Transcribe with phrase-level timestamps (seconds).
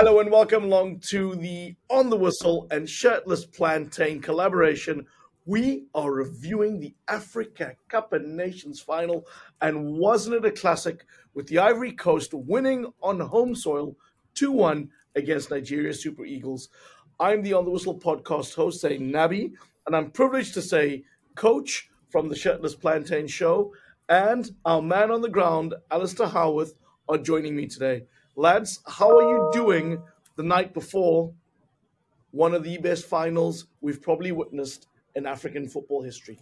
[0.00, 5.04] Hello and welcome along to the On the Whistle and Shirtless Plantain collaboration.
[5.44, 9.26] We are reviewing the Africa Cup of Nations final,
[9.60, 11.04] and wasn't it a classic
[11.34, 13.96] with the Ivory Coast winning on home soil
[14.34, 16.68] 2 1 against Nigeria Super Eagles?
[17.18, 19.54] I'm the On the Whistle podcast host, say Nabi,
[19.84, 21.02] and I'm privileged to say
[21.34, 23.72] coach from the Shirtless Plantain show
[24.08, 26.74] and our man on the ground, Alistair Howarth,
[27.08, 28.04] are joining me today.
[28.38, 30.00] Lads, how are you doing
[30.36, 31.32] the night before
[32.30, 36.38] one of the best finals we've probably witnessed in African football history?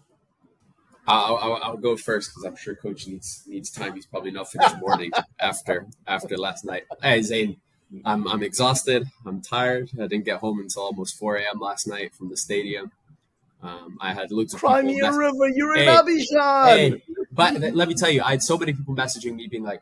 [1.08, 3.94] I'll, I'll, I'll go first because I'm sure Coach needs needs time.
[3.94, 5.10] He's probably not finished mourning
[5.40, 6.82] after after last night.
[7.02, 7.56] Hey Zane,
[8.04, 9.06] I'm I'm exhausted.
[9.24, 9.88] I'm tired.
[9.98, 11.60] I didn't get home until almost 4 a.m.
[11.60, 12.92] last night from the stadium.
[13.62, 15.48] Um, I had loads of Crimea River.
[15.48, 16.66] You're in Abidjan.
[16.66, 17.02] Hey,
[17.32, 19.80] but let me tell you, I had so many people messaging me being like,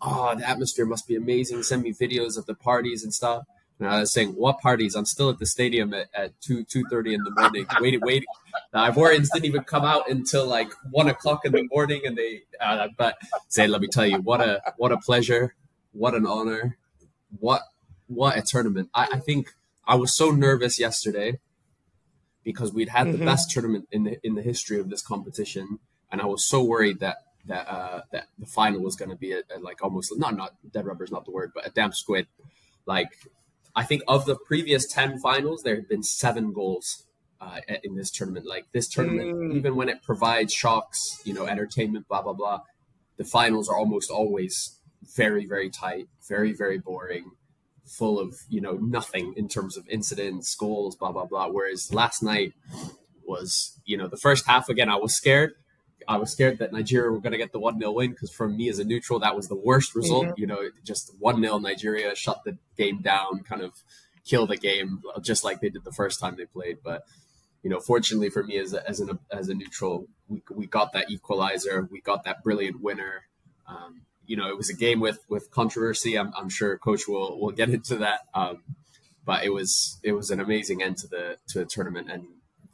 [0.00, 3.44] "Oh, the atmosphere must be amazing." Send me videos of the parties and stuff.
[3.78, 4.94] And I was saying, "What parties?
[4.94, 8.28] I'm still at the stadium at, at two two thirty in the morning, waiting, waiting."
[8.72, 12.42] The Ivorians didn't even come out until like one o'clock in the morning, and they.
[12.60, 13.16] Uh, but
[13.48, 15.54] say, let me tell you, what a what a pleasure,
[15.92, 16.78] what an honor,
[17.38, 17.62] what
[18.06, 18.88] what a tournament.
[18.94, 19.54] I, I think
[19.86, 21.38] I was so nervous yesterday
[22.44, 23.18] because we'd had mm-hmm.
[23.18, 26.64] the best tournament in the in the history of this competition, and I was so
[26.64, 30.12] worried that that uh, that the final was going to be a, a, like almost
[30.16, 32.26] not not dead rubber is not the word, but a damn squid.
[32.86, 33.08] Like
[33.74, 37.04] I think of the previous ten finals, there have been seven goals
[37.40, 38.46] uh, in this tournament.
[38.46, 39.56] Like this tournament, mm.
[39.56, 42.60] even when it provides shocks, you know, entertainment, blah blah blah,
[43.16, 44.78] the finals are almost always
[45.16, 47.32] very very tight, very very boring
[47.86, 51.48] full of you know nothing in terms of incidents, goals, blah blah blah.
[51.48, 52.52] Whereas last night
[53.24, 54.88] was you know the first half again.
[54.88, 55.54] I was scared.
[56.08, 58.48] I was scared that Nigeria were going to get the one 0 win because for
[58.48, 60.26] me as a neutral, that was the worst result.
[60.26, 60.40] Mm-hmm.
[60.40, 63.72] You know, just one 0 Nigeria shut the game down, kind of
[64.24, 66.78] kill the game, just like they did the first time they played.
[66.84, 67.02] But
[67.62, 70.92] you know, fortunately for me as a, as an as a neutral, we we got
[70.92, 73.24] that equalizer, we got that brilliant winner.
[73.66, 76.16] Um, you know, it was a game with with controversy.
[76.16, 78.20] I'm, I'm sure Coach will will get into that.
[78.34, 78.62] Um,
[79.24, 82.26] but it was it was an amazing end to the to the tournament and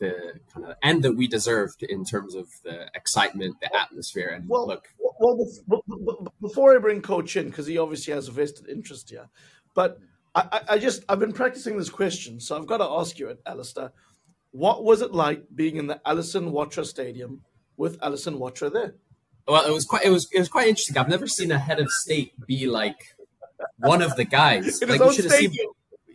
[0.02, 4.48] the kind of end that we deserved in terms of the excitement, the atmosphere, and
[4.48, 4.84] well, look.
[5.20, 9.28] Well, before I bring Coach in, because he obviously has a vested interest here,
[9.74, 9.98] but
[10.34, 13.40] I, I just I've been practicing this question, so I've got to ask you, it,
[13.46, 13.92] Alistair,
[14.50, 17.42] what was it like being in the Alassane Ouattara Stadium
[17.76, 18.94] with Alassane Ouattara there?
[19.46, 20.96] well, it was quite it was it was quite interesting.
[20.96, 23.14] I've never seen a head of state be like
[23.78, 24.80] one of the guys.
[24.86, 25.52] like you should have seen.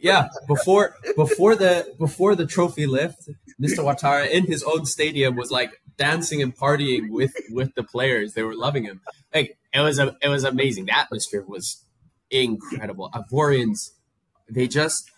[0.08, 3.30] Yeah, before before the before the trophy lift,
[3.62, 3.80] Mr.
[3.80, 8.34] Ouattara in his own stadium was like dancing and partying with with the players.
[8.34, 9.02] They were loving him.
[9.34, 10.86] Like it was a it was amazing.
[10.86, 11.84] The atmosphere was
[12.30, 13.12] incredible.
[13.14, 13.92] Ivorians,
[14.50, 15.12] they just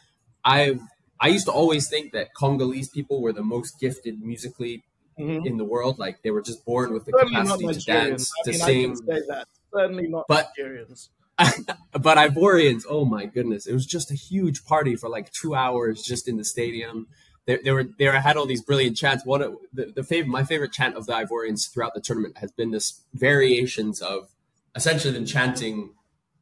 [0.44, 0.80] I
[1.20, 4.84] I used to always think that Congolese people were the most gifted musically
[5.20, 5.46] mm-hmm.
[5.46, 6.00] in the world.
[6.00, 8.96] Like they were just born with the Certainly capacity to dance, I to mean, sing.
[8.96, 9.48] say that.
[9.74, 11.10] Certainly not but, Nigerians.
[11.92, 16.02] but Ivorians, oh my goodness, it was just a huge party for like two hours
[16.02, 17.08] just in the stadium.
[17.46, 19.26] They, they were they had all these brilliant chants.
[19.26, 22.52] One of the, the favorite my favorite chant of the Ivorians throughout the tournament has
[22.52, 24.30] been this variations of
[24.76, 25.92] essentially them chanting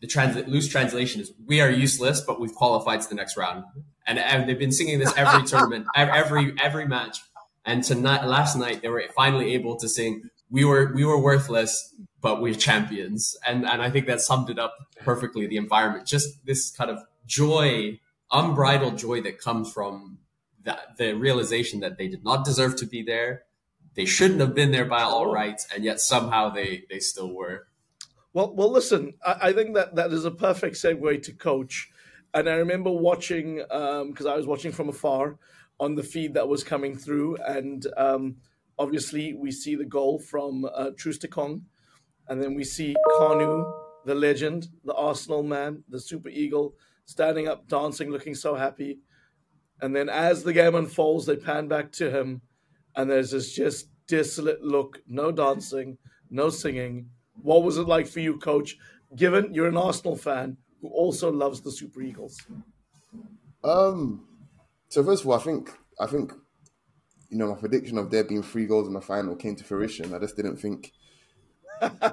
[0.02, 3.64] the trans- loose translation is "We are useless, but we've qualified to the next round,"
[4.06, 7.20] and, and they've been singing this every tournament, every every match.
[7.66, 11.94] And tonight, last night, they were finally able to sing, "We were we were worthless,
[12.22, 15.48] but we're champions." And and I think that summed it up perfectly.
[15.48, 18.00] The environment, just this kind of joy,
[18.32, 20.20] unbridled joy that comes from
[20.64, 23.44] that the realization that they did not deserve to be there.
[23.96, 27.68] They shouldn't have been there by all rights, and yet somehow they they still were.
[28.34, 29.16] Well, well, listen.
[29.26, 31.90] I, I think that that is a perfect segue to coach.
[32.34, 35.40] And I remember watching because um, I was watching from afar
[35.80, 37.38] on the feed that was coming through.
[37.38, 38.36] And um,
[38.78, 41.62] obviously, we see the goal from uh, Troost-Ekong.
[42.30, 43.72] And then we see Kanu,
[44.06, 46.76] the legend, the Arsenal man, the Super Eagle,
[47.06, 49.00] standing up, dancing, looking so happy.
[49.82, 52.42] And then as the game unfolds, they pan back to him.
[52.96, 55.98] And there's this just desolate look no dancing,
[56.30, 57.10] no singing.
[57.42, 58.78] What was it like for you, coach,
[59.16, 62.42] given you're an Arsenal fan who also loves the Super Eagles?
[63.64, 64.26] Um,
[64.90, 66.34] so first of all, I think I think
[67.30, 70.14] you know my prediction of there being three goals in the final came to fruition.
[70.14, 70.92] I just didn't think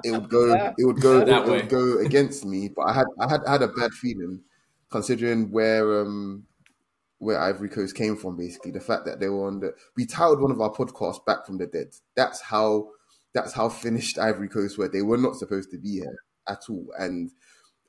[0.03, 2.69] it would go it would go it would go against me.
[2.69, 4.41] But I had I had I had a bad feeling
[4.89, 6.45] considering where um
[7.19, 8.37] where Ivory Coast came from.
[8.37, 11.45] Basically, the fact that they were on the we titled one of our podcasts "Back
[11.45, 12.89] from the Dead." That's how
[13.33, 14.87] that's how finished Ivory Coast were.
[14.87, 16.17] They were not supposed to be here
[16.47, 17.31] at all, and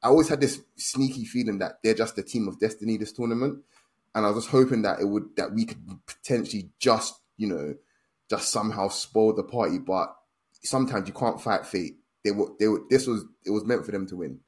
[0.03, 3.63] I always had this sneaky feeling that they're just a team of destiny this tournament,
[4.15, 7.75] and I was just hoping that it would that we could potentially just you know
[8.29, 9.79] just somehow spoil the party.
[9.79, 10.17] But
[10.67, 11.97] sometimes you can't fight fate.
[12.25, 14.41] They were they were this was it was meant for them to win.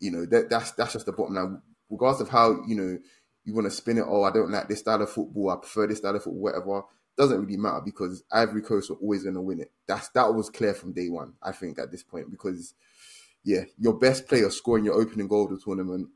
[0.00, 1.62] You know that that's that's just the bottom line.
[1.90, 2.98] Regardless of how you know
[3.44, 4.04] you want to spin it.
[4.06, 5.50] Oh, I don't like this style of football.
[5.50, 6.42] I prefer this style of football.
[6.42, 6.82] Whatever
[7.16, 9.72] doesn't really matter because Ivory Coast were always going to win it.
[9.86, 11.34] That's that was clear from day one.
[11.42, 12.74] I think at this point because
[13.44, 16.08] yeah, your best player scoring your opening goal of the tournament,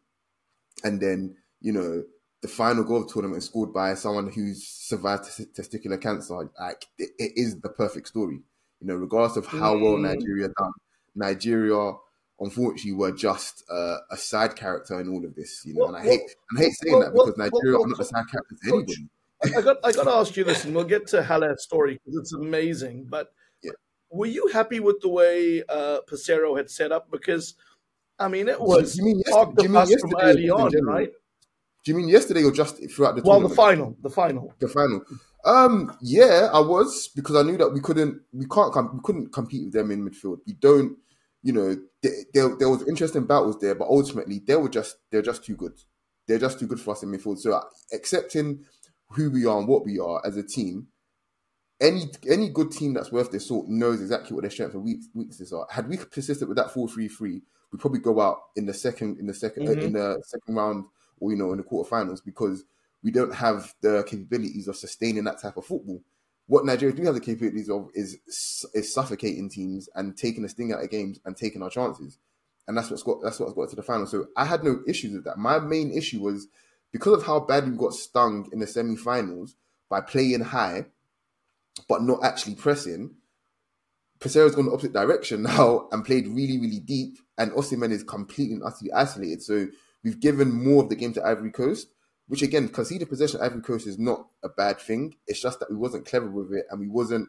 [0.84, 2.04] and then you know
[2.40, 5.24] the final goal of the tournament scored by someone who's survived
[5.56, 6.50] testicular cancer.
[6.58, 8.40] Like it is the perfect story.
[8.82, 10.02] You know, regardless of how well mm.
[10.02, 10.72] Nigeria done,
[11.14, 11.92] Nigeria
[12.40, 15.62] unfortunately were just uh, a side character in all of this.
[15.64, 16.20] You know, and I hate
[16.50, 19.08] and I hate saying that because Nigeria are not the side character to anybody.
[19.44, 22.18] I got I got to ask you this, and we'll get to Haller's story because
[22.18, 23.06] it's amazing.
[23.08, 23.32] But
[23.62, 23.70] yeah.
[24.10, 27.08] were you happy with the way uh, Peseiro had set up?
[27.10, 27.54] Because
[28.18, 31.10] I mean, it was you mean talked to us from early on, right?
[31.84, 33.22] Do you mean yesterday or just throughout the?
[33.22, 33.50] Well, tournament?
[33.50, 35.04] the final, the final, the final.
[35.44, 39.64] Um, yeah, I was because I knew that we couldn't, we can't, we couldn't compete
[39.64, 40.38] with them in midfield.
[40.46, 40.96] We don't,
[41.42, 45.44] you know, there, there was interesting battles there, but ultimately they were just, they're just
[45.44, 45.72] too good.
[46.28, 47.38] They're just too good for us in midfield.
[47.38, 47.60] So
[47.92, 48.64] accepting
[49.10, 50.86] who we are and what we are as a team,
[51.80, 54.84] any any good team that's worth their salt knows exactly what their strengths and
[55.14, 55.66] weaknesses are.
[55.68, 57.42] Had we persisted with that four three three,
[57.72, 59.68] we'd probably go out in the second in the 2nd mm-hmm.
[59.68, 60.84] uh, in the second round
[61.18, 62.64] or you know in the quarterfinals because
[63.02, 66.02] we don't have the capabilities of sustaining that type of football.
[66.46, 68.18] What Nigeria do have the capabilities of is
[68.74, 72.18] is suffocating teams and taking a sting out of games and taking our chances,
[72.66, 74.06] and that's what's got that's what's got to the final.
[74.06, 75.38] So I had no issues with that.
[75.38, 76.48] My main issue was
[76.92, 79.54] because of how badly we got stung in the semi-finals
[79.88, 80.86] by playing high
[81.88, 83.14] but not actually pressing.
[84.20, 88.54] Peseiro's gone the opposite direction now and played really, really deep, and Osimhen is completely
[88.54, 89.42] and utterly isolated.
[89.42, 89.66] So
[90.04, 91.88] we've given more of the game to Ivory Coast,
[92.32, 95.14] which again, conceded possession Ivory Coast is not a bad thing.
[95.26, 97.28] It's just that we wasn't clever with it, and we wasn't,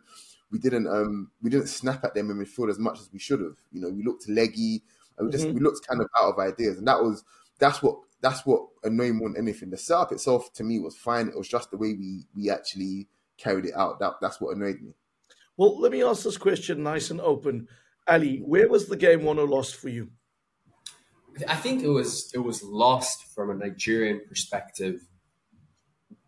[0.49, 3.41] we didn't, um, we didn't snap at them in midfield as much as we should
[3.41, 3.57] have.
[3.73, 4.81] You know, we looked leggy,
[5.17, 5.55] and we just mm-hmm.
[5.55, 7.25] we looked kind of out of ideas, and that was
[7.59, 9.71] that's what that's what annoyed me more than anything.
[9.71, 11.27] The setup itself to me was fine.
[11.27, 13.99] It was just the way we we actually carried it out.
[13.99, 14.93] That that's what annoyed me.
[15.57, 17.67] Well, let me ask this question nice and open.
[18.07, 20.11] Ali, where was the game won or lost for you?
[21.47, 25.01] I think it was it was lost from a Nigerian perspective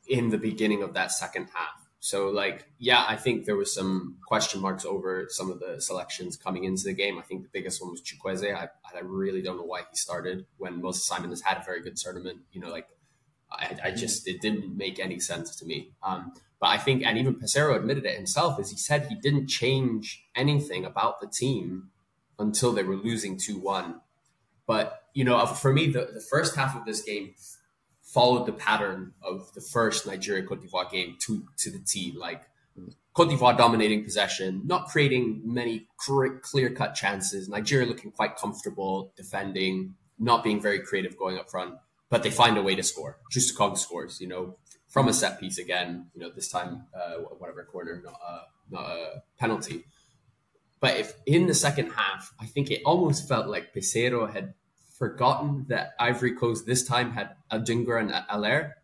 [0.07, 1.87] in the beginning of that second half.
[1.99, 6.37] So like, yeah, I think there was some question marks over some of the selections
[6.37, 7.17] coming into the game.
[7.17, 8.55] I think the biggest one was Chukwueze.
[8.55, 11.81] I, I really don't know why he started when Moses Simon has had a very
[11.81, 12.41] good tournament.
[12.51, 12.87] You know, like
[13.51, 15.93] I, I just it didn't make any sense to me.
[16.03, 19.47] Um, but I think, and even Peseiro admitted it himself, is he said he didn't
[19.47, 21.89] change anything about the team
[22.37, 24.01] until they were losing two one.
[24.67, 27.35] But you know, for me, the, the first half of this game
[28.01, 32.13] followed the pattern of the first Nigeria Cote d'Ivoire game to to the T.
[32.17, 32.43] Like
[33.13, 37.47] Cote d'Ivoire dominating possession, not creating many clear cut chances.
[37.47, 41.75] Nigeria looking quite comfortable defending, not being very creative going up front,
[42.09, 43.17] but they find a way to score.
[43.31, 44.57] Troost-Ekong scores, you know,
[44.89, 46.07] from a set piece again.
[46.13, 49.85] You know, this time uh, whatever corner, not a, not a penalty.
[50.85, 54.53] But if in the second half, I think it almost felt like Peseiro had
[54.99, 58.75] forgotten that Ivory Coast this time had Adingra and Haller.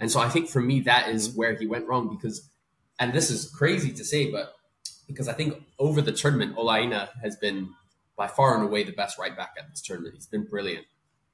[0.00, 1.38] And so I think for me, that is mm-hmm.
[1.38, 2.50] where he went wrong because,
[2.98, 4.54] and this is crazy to say, but
[5.06, 7.68] because I think over the tournament, Ola Aina has been
[8.16, 10.14] by far and away the best right back at this tournament.
[10.16, 10.86] He's been brilliant.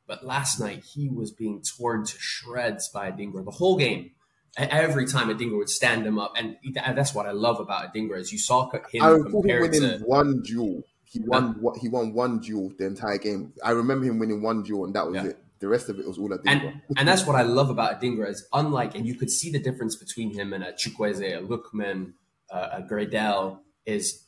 [0.06, 4.10] But last night, he was being torn to shreds by Adingra the whole game.
[4.58, 6.34] Every time Adingra would stand him up.
[6.36, 10.42] And that's what I love about Adingra is you saw him I compared to one
[10.42, 10.82] duel
[11.12, 13.52] he won he won one duel the entire game.
[13.62, 15.30] I remember him winning one duel, and that was yeah.
[15.30, 15.38] it.
[15.60, 16.46] The rest of it was all Adingra.
[16.46, 19.58] And, and that's what I love about Adingra is unlike, and you could see the
[19.58, 22.14] difference between him and a Chukwueze, a Lookman,
[22.50, 24.24] uh, a Gradel, is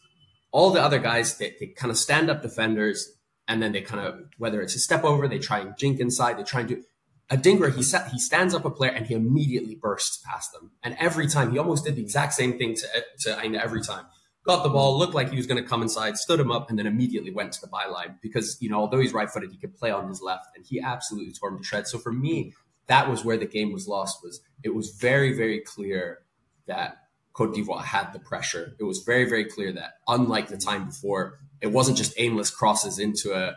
[0.52, 3.16] all the other guys, they, they kind of stand up defenders,
[3.48, 6.38] and then they kind of, whether it's a step over, they try and jink inside,
[6.38, 6.84] they try and do.
[7.30, 10.72] Adingra, he sat, he stands up a player and he immediately bursts past them.
[10.82, 12.86] And every time, he almost did the exact same thing to,
[13.20, 14.04] to Aina every time
[14.44, 16.78] got the ball, looked like he was going to come inside, stood him up, and
[16.78, 19.74] then immediately went to the byline because, you know, although he's right footed, he could
[19.74, 21.90] play on his left and he absolutely tore him to shreds.
[21.90, 22.52] So for me,
[22.86, 26.20] that was where the game was lost was it was very, very clear
[26.66, 26.98] that
[27.32, 28.74] Cote d'Ivoire had the pressure.
[28.78, 32.98] It was very, very clear that unlike the time before, it wasn't just aimless crosses
[32.98, 33.56] into a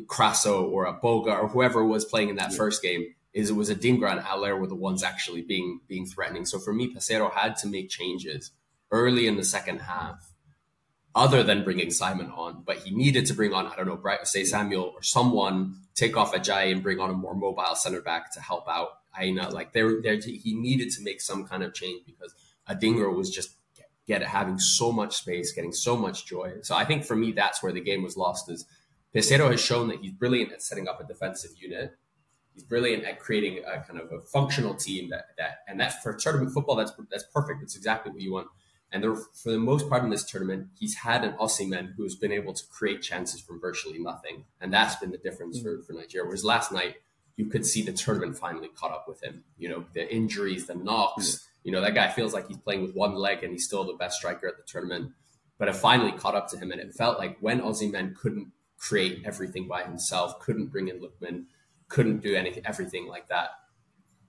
[0.00, 2.56] Krasso or a Boga or whoever was playing in that yeah.
[2.56, 3.14] first game.
[3.32, 6.44] Is it was Adingra and Haller were the ones actually being being threatening.
[6.44, 8.50] So for me, Peseiro had to make changes
[8.90, 10.32] early in the second half
[11.14, 12.62] other than bringing Simon on.
[12.64, 16.34] But he needed to bring on, I don't know, say Samuel or someone, take off
[16.34, 19.50] Ajayi and bring on a more mobile center back to help out Aina.
[19.50, 22.34] Like there, there, he needed to make some kind of change because
[22.68, 23.56] Adingra was just
[24.06, 26.54] get having so much space, getting so much joy.
[26.62, 28.50] So I think for me, that's where the game was lost.
[28.50, 28.66] Is
[29.14, 31.96] Peseiro has shown that he's brilliant at setting up a defensive unit.
[32.54, 36.14] He's brilliant at creating a kind of a functional team that that and that for
[36.14, 37.62] tournament football, that's that's perfect.
[37.62, 38.48] It's exactly what you want.
[38.92, 42.32] And there, for the most part in this tournament, he's had an Osimhen who's been
[42.32, 45.80] able to create chances from virtually nothing, and that's been the difference mm-hmm.
[45.80, 46.26] for, for Nigeria.
[46.26, 46.96] Whereas last night,
[47.36, 49.44] you could see the tournament finally caught up with him.
[49.56, 51.24] You know, the injuries, the knocks.
[51.24, 51.46] Mm-hmm.
[51.64, 53.94] You know, that guy feels like he's playing with one leg, and he's still the
[53.94, 55.12] best striker at the tournament.
[55.58, 58.52] But it finally caught up to him, and it felt like when Osimhen couldn't
[58.82, 61.44] create everything by himself, couldn't bring in Lookman,
[61.88, 63.50] couldn't do anything, everything like that.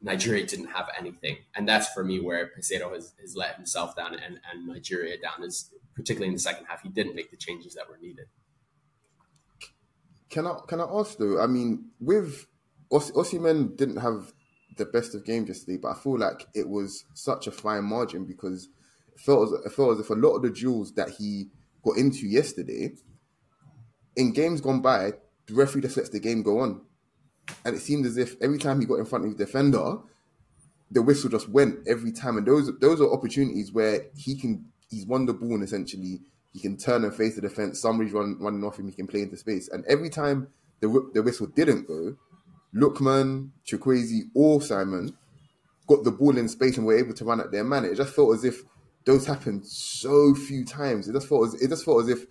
[0.01, 4.13] Nigeria didn't have anything, and that's for me where Peseiro has, has let himself down
[4.13, 5.43] and, and Nigeria down.
[5.43, 8.27] Is particularly in the second half, he didn't make the changes that were needed.
[10.29, 11.41] Can I can I ask though?
[11.41, 12.45] I mean, with
[12.91, 14.33] Os- Osimhen didn't have
[14.77, 18.25] the best of games yesterday, but I feel like it was such a fine margin
[18.25, 18.67] because
[19.13, 21.48] it felt as, it felt as if a lot of the duels that he
[21.83, 22.91] got into yesterday
[24.15, 25.13] in games gone by,
[25.48, 26.82] the referee just lets the game go on.
[27.65, 29.98] And it seemed as if every time he got in front of the defender,
[30.91, 32.38] the whistle just went every time.
[32.38, 36.22] And those those are opportunities where he can he's won the ball and essentially
[36.53, 37.82] he can turn and face the defense.
[37.82, 39.67] Somebody's run, running off him, he can play into space.
[39.70, 40.48] And every time
[40.79, 42.15] the the whistle didn't go,
[42.75, 45.15] Lookman, Chukwueze, or Simon
[45.88, 47.86] got the ball in space and were able to run at their man.
[47.86, 48.63] It just felt as if
[49.05, 51.08] those happened so few times.
[51.08, 52.25] It just felt as it just felt as if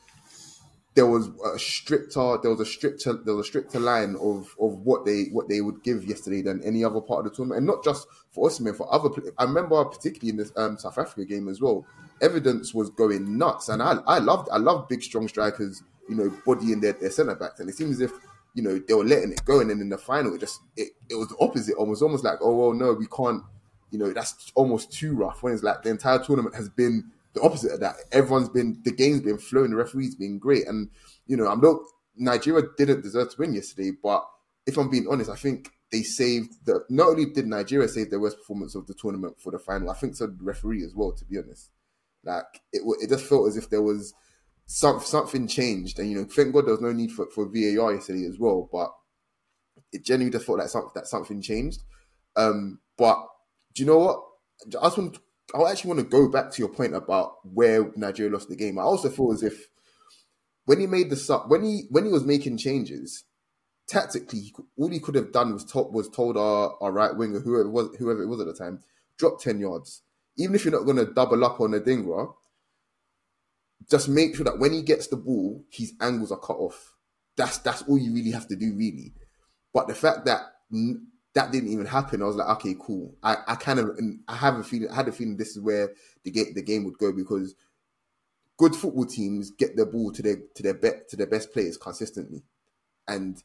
[0.95, 4.81] there was a stricter there was a stricter there was a stricter line of of
[4.81, 7.67] what they what they would give yesterday than any other part of the tournament, and
[7.67, 9.09] not just for us, man, for other.
[9.39, 11.87] I remember particularly in this um, South Africa game as well.
[12.21, 16.33] Evidence was going nuts, and I I loved I loved big strong strikers, you know,
[16.45, 18.13] bodying their their centre backs, and it seems as if
[18.55, 20.91] you know they were letting it go, and then in the final, it just it,
[21.09, 23.43] it was the opposite, almost almost like oh well no we can't,
[23.91, 25.43] you know that's almost too rough.
[25.43, 27.97] When it's like the entire tournament has been the opposite of that.
[28.13, 30.91] Everyone's been the game's been flowing, the referees been great, and
[31.27, 31.79] you know I'm not
[32.17, 34.27] Nigeria didn't deserve to win yesterday, but
[34.67, 36.85] if I'm being honest, I think they saved the.
[36.89, 39.95] Not only did Nigeria save their worst performance of the tournament for the final, I
[39.95, 41.13] think so the referee as well.
[41.13, 41.71] To be honest,
[42.25, 44.15] like it, it just felt as if there was
[44.67, 47.95] some, something changed, and you know, thank God there was no need for, for VAR
[47.95, 48.69] yesterday as well.
[48.71, 48.93] But
[49.93, 51.83] it genuinely just felt like something that something changed.
[52.37, 53.19] Um, but
[53.75, 54.23] do you know what?
[54.81, 55.19] I just want
[55.55, 58.79] I actually want to go back to your point about where Nigeria lost the game.
[58.79, 59.69] I also feel as if
[60.65, 63.25] when he made the sub, when he when he was making changes,
[63.89, 67.69] tactically, all he could have done was told was told our, our right winger, whoever
[67.69, 68.81] it was, whoever it was at the time,
[69.19, 70.03] drop ten yards.
[70.39, 72.33] Even if you're not going to double up on Adingra,
[73.91, 76.95] just make sure that when he gets the ball, his angles are cut off.
[77.37, 79.13] That's that's all you really have to do, really.
[79.75, 80.41] But the fact that
[81.35, 82.23] that didn't even happen.
[82.23, 83.15] I was like, okay, cool.
[83.23, 83.99] I, I kind of
[84.29, 85.91] I have a feeling I had a feeling this is where
[86.25, 87.55] the game the game would go because
[88.59, 91.77] good football teams get the ball to their to their bet to their best players
[91.77, 92.43] consistently,
[93.09, 93.43] and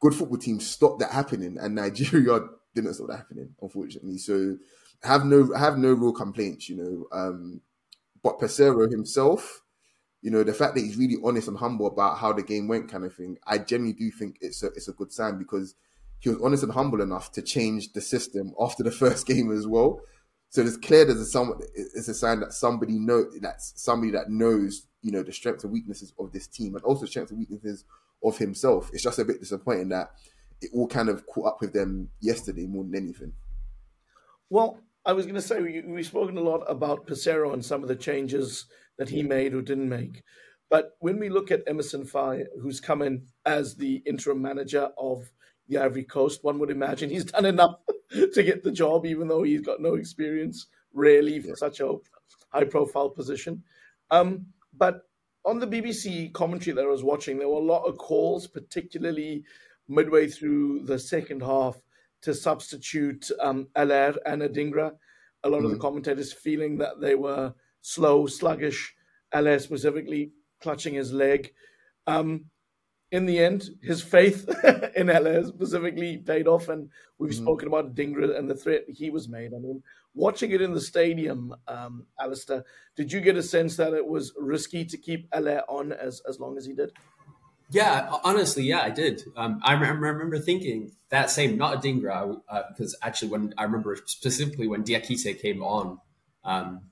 [0.00, 1.58] good football teams stop that happening.
[1.60, 2.40] And Nigeria
[2.74, 4.18] didn't stop that happening, unfortunately.
[4.18, 4.58] So
[5.02, 7.06] have no have no real complaints, you know.
[7.18, 7.60] Um,
[8.22, 9.62] but Peseiro himself,
[10.22, 12.90] you know, the fact that he's really honest and humble about how the game went,
[12.90, 15.74] kind of thing, I genuinely do think it's a it's a good sign because
[16.22, 19.66] he was honest and humble enough to change the system after the first game as
[19.66, 20.00] well.
[20.50, 24.30] So it's clear there's a some it's a sign that somebody know that's somebody that
[24.30, 27.84] knows you know the strengths and weaknesses of this team and also strengths and weaknesses
[28.22, 28.88] of himself.
[28.92, 30.12] It's just a bit disappointing that
[30.60, 33.32] it all kind of caught up with them yesterday more than anything.
[34.48, 37.82] Well, I was going to say we, we've spoken a lot about Peseiro and some
[37.82, 40.22] of the changes that he made or didn't make.
[40.70, 45.32] But when we look at Emerson Faé, who's come in as the interim manager of
[45.72, 46.44] the Ivory Coast.
[46.44, 47.76] One would imagine he's done enough
[48.10, 51.54] to get the job, even though he's got no experience really for yeah.
[51.54, 51.96] such a
[52.50, 53.62] high profile position.
[54.10, 55.02] Um, but
[55.44, 59.44] on the BBC commentary that I was watching, there were a lot of calls, particularly
[59.88, 61.80] midway through the second half,
[62.22, 64.92] to substitute um, Haller and Adingra.
[65.42, 65.64] A lot mm.
[65.64, 65.80] of the mm.
[65.80, 68.94] commentators feeling that they were slow, sluggish,
[69.32, 71.52] Haller specifically clutching his leg.
[72.06, 72.44] Um,
[73.12, 74.48] in the end, his faith
[74.96, 76.88] in Haller specifically paid off, and
[77.18, 77.44] we've mm-hmm.
[77.44, 79.52] spoken about Dingra and the threat he was made.
[79.54, 79.82] I mean,
[80.14, 82.64] watching it in the stadium, um, Alistair,
[82.96, 86.40] did you get a sense that it was risky to keep Haller on as as
[86.40, 86.92] long as he did?
[87.70, 89.22] Yeah, honestly, yeah, I did.
[89.36, 93.96] Um, I, I, remember thinking that same, not Adingra, uh, because actually, when I remember
[94.04, 95.98] specifically when Diakite came on,
[96.44, 96.82] um,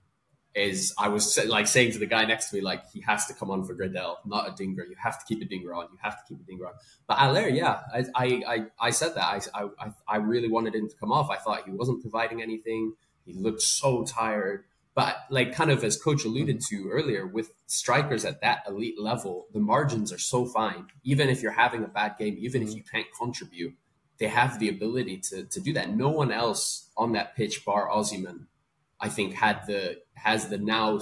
[0.55, 3.35] is I was like saying to the guy next to me, like he has to
[3.35, 4.89] come on for Gradel, not Adingra.
[4.89, 5.89] You have to keep Adingra on.
[5.93, 6.73] You have to keep Adingra on.
[7.07, 8.05] But Haller, yeah, I,
[8.47, 9.49] I, I, said that.
[9.55, 11.31] I, I, I really wanted him to come off.
[11.31, 12.95] I thought he wasn't providing anything.
[13.25, 14.65] He looked so tired.
[14.95, 19.47] But like kind of as coach alluded to earlier, with strikers at that elite level,
[19.53, 20.89] the margins are so fine.
[21.05, 22.79] Even if you're having a bad game, even if mm-hmm.
[22.79, 23.75] you can't contribute,
[24.19, 25.95] they have the ability to, to do that.
[25.95, 28.47] No one else on that pitch, bar Osimhen,
[29.01, 31.01] I think had the has the now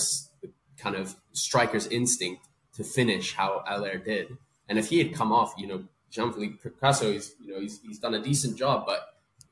[0.76, 4.36] kind of striker's instinct to finish how Haller did.
[4.68, 7.98] And if he had come off, you know, Jean-Philippe Krasso, he's you know he's, he's
[7.98, 9.00] done a decent job, but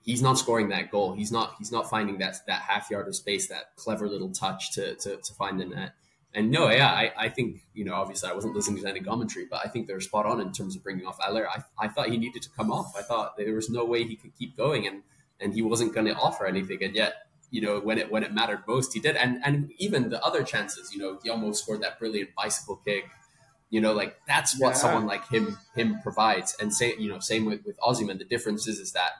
[0.02, 1.12] he's not scoring that goal.
[1.14, 4.72] He's not he's not finding that that half yard of space, that clever little touch
[4.74, 5.92] to to, to find the net.
[6.32, 9.46] And no, yeah, I, I think you know obviously I wasn't listening to any commentary,
[9.50, 11.48] but I think they're spot on in terms of bringing off Haller.
[11.48, 12.94] I, I thought he needed to come off.
[12.96, 15.02] I thought there was no way he could keep going, and
[15.40, 16.82] and he wasn't going to offer anything.
[16.82, 19.16] And yet you know, when it when it mattered most, he did.
[19.16, 23.04] And and even the other chances, you know, he almost scored that brilliant bicycle kick.
[23.70, 24.74] You know, like that's what yeah.
[24.74, 26.56] someone like him him provides.
[26.60, 28.18] And say, you know, same with with Osimhen.
[28.18, 29.10] The difference is is that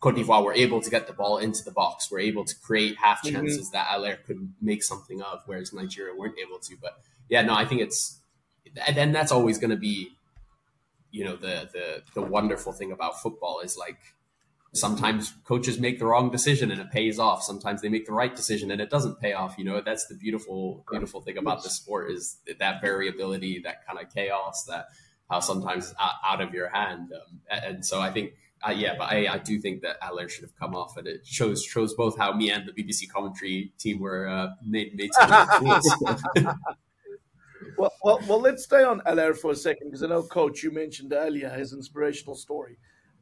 [0.00, 2.10] Cote d'Ivoire were able to get the ball into the box.
[2.10, 3.36] We're able to create half mm-hmm.
[3.36, 3.76] chances mm-hmm.
[3.76, 6.76] that Haller could make something of, whereas Nigeria weren't able to.
[6.80, 7.00] But
[7.30, 8.20] yeah, no, I think it's
[8.86, 10.10] and, and that's always going to be,
[11.10, 13.98] you know, the the the wonderful thing about football is like
[14.74, 17.42] sometimes coaches make the wrong decision and it pays off.
[17.42, 19.54] Sometimes they make the right decision and it doesn't pay off.
[19.56, 23.98] You know, that's the beautiful, beautiful thing about the sport is that variability, that kind
[24.00, 24.88] of chaos, that
[25.30, 27.12] how sometimes out of your hand.
[27.12, 28.32] Um, and so I think,
[28.66, 31.26] uh, yeah, but I, I do think that Haller should have come off, and it
[31.26, 35.10] shows shows both how me and the BBC commentary team were uh, made made.
[37.76, 40.72] well, well, well, let's stay on Haller for a second because I know, Coach, you
[40.72, 42.78] mentioned earlier his inspirational story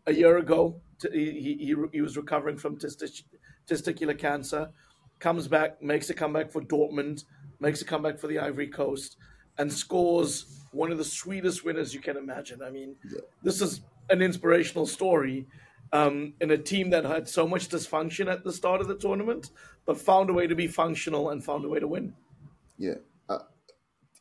[0.06, 0.80] a year ago.
[1.12, 4.70] He, he, he was recovering from testicular cancer,
[5.18, 7.24] comes back, makes a comeback for Dortmund,
[7.60, 9.16] makes a comeback for the Ivory Coast,
[9.58, 12.62] and scores one of the sweetest winners you can imagine.
[12.62, 13.20] I mean, yeah.
[13.42, 13.80] this is
[14.10, 15.46] an inspirational story
[15.92, 19.50] um, in a team that had so much dysfunction at the start of the tournament,
[19.86, 22.14] but found a way to be functional and found a way to win.
[22.78, 22.94] Yeah.
[23.28, 23.40] Uh,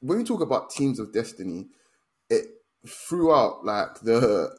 [0.01, 1.67] when we talk about teams of destiny,
[2.29, 2.45] it
[2.87, 4.55] throughout like the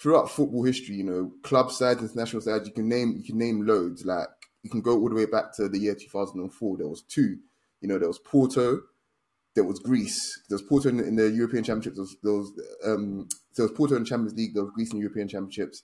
[0.00, 3.66] throughout football history, you know, club sides, international sides, you can name you can name
[3.66, 4.04] loads.
[4.04, 4.28] Like
[4.62, 6.76] you can go all the way back to the year 2004.
[6.78, 7.38] There was two.
[7.80, 8.80] You know, there was Porto,
[9.54, 10.42] there was Greece.
[10.48, 11.96] There was Porto in, in the European Championships.
[11.96, 14.54] There was, there was, um, there was Porto in Champions League.
[14.54, 15.82] There was Greece in European Championships.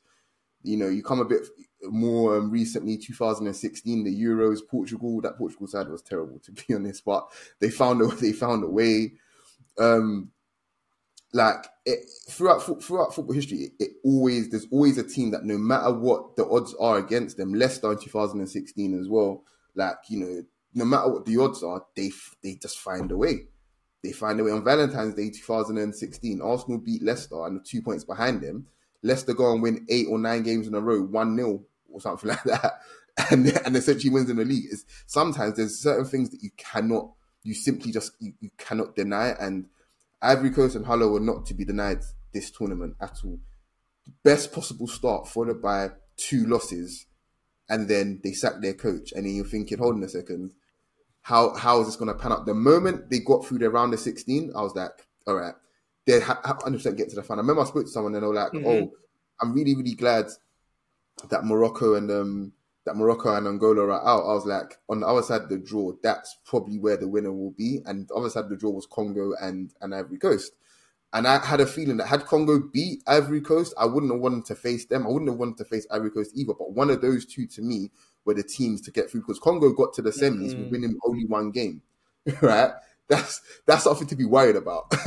[0.63, 1.47] You know, you come a bit
[1.85, 5.21] more um, recently, 2016, the Euros, Portugal.
[5.21, 7.29] That Portugal side was terrible, to be honest, but
[7.61, 9.13] they found a they found a way.
[9.79, 10.33] Um,
[11.37, 15.57] like it, throughout throughout football history, it, it, always there's always a team that no
[15.57, 17.55] matter what the odds are against them.
[17.55, 19.45] Leicester in 2016 as well.
[19.75, 20.43] Like you know,
[20.75, 22.11] no matter what the odds are, they
[22.43, 23.45] they just find a way.
[24.03, 24.51] They find a way.
[24.51, 28.67] On Valentine's Day 2016, Arsenal beat Leicester and two points behind them.
[29.03, 32.29] Leicester go and win eight or nine games in a row, one 0 or something
[32.31, 32.81] like that,
[33.31, 34.67] and and essentially wins in the league.
[34.71, 37.11] It's, sometimes there's certain things that you cannot,
[37.43, 39.67] you simply just you, you cannot deny and
[40.27, 42.01] Ivory Coast and Haller were not to be denied
[42.33, 43.39] this tournament at all.
[44.25, 47.07] Best possible start followed by two losses,
[47.69, 49.13] and then they sacked their coach.
[49.13, 50.53] And then you're thinking, hold on a second,
[51.23, 52.47] how how is this going to pan out?
[52.47, 54.91] The moment they got through their round of 16, I was like,
[55.27, 55.55] all right,
[56.07, 57.41] they 100% get to the final.
[57.41, 58.67] I remember I spoke to someone and they were like, mm-hmm.
[58.67, 58.93] oh,
[59.41, 60.27] I'm really, really glad
[61.29, 62.53] that Morocco and um,
[62.87, 65.59] that Morocco and Angola are out, I was like, on the other side of the
[65.59, 67.81] draw, that's probably where the winner will be.
[67.85, 70.53] And the other side of the draw was Congo and, and Ivory Coast.
[71.13, 74.45] And I had a feeling that had Congo beat Ivory Coast, I wouldn't have wanted
[74.47, 75.07] to face them.
[75.07, 76.55] I wouldn't have wanted to face Ivory Coast either.
[76.55, 77.91] But one of those two to me
[78.25, 80.71] were the teams to get through because Congo got to the semis mm-hmm.
[80.71, 81.83] winning only one game.
[82.41, 82.73] right?
[83.09, 84.93] That's that's something to be worried about.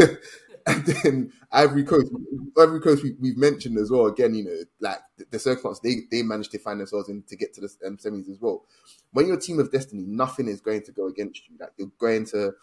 [0.69, 2.11] and then Ivory Coast,
[2.57, 4.05] Ivory Coast, we, have mentioned as well.
[4.05, 7.35] Again, you know, like the, the circumstance they they managed to find themselves in to
[7.35, 8.65] get to the um, semis as well.
[9.11, 11.57] When you're a team of destiny, nothing is going to go against you.
[11.59, 12.53] Like you're going to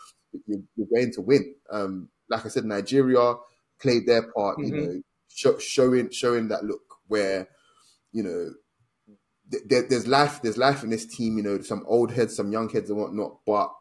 [0.46, 1.54] you're, you're going to win.
[1.70, 3.34] Um, like I said, Nigeria
[3.80, 4.58] played their part.
[4.58, 4.74] Mm-hmm.
[4.74, 7.48] You know, show, showing showing that look where
[8.12, 8.50] you know
[9.68, 12.90] there's life there's life in this team you know some old heads some young heads
[12.90, 13.72] and whatnot but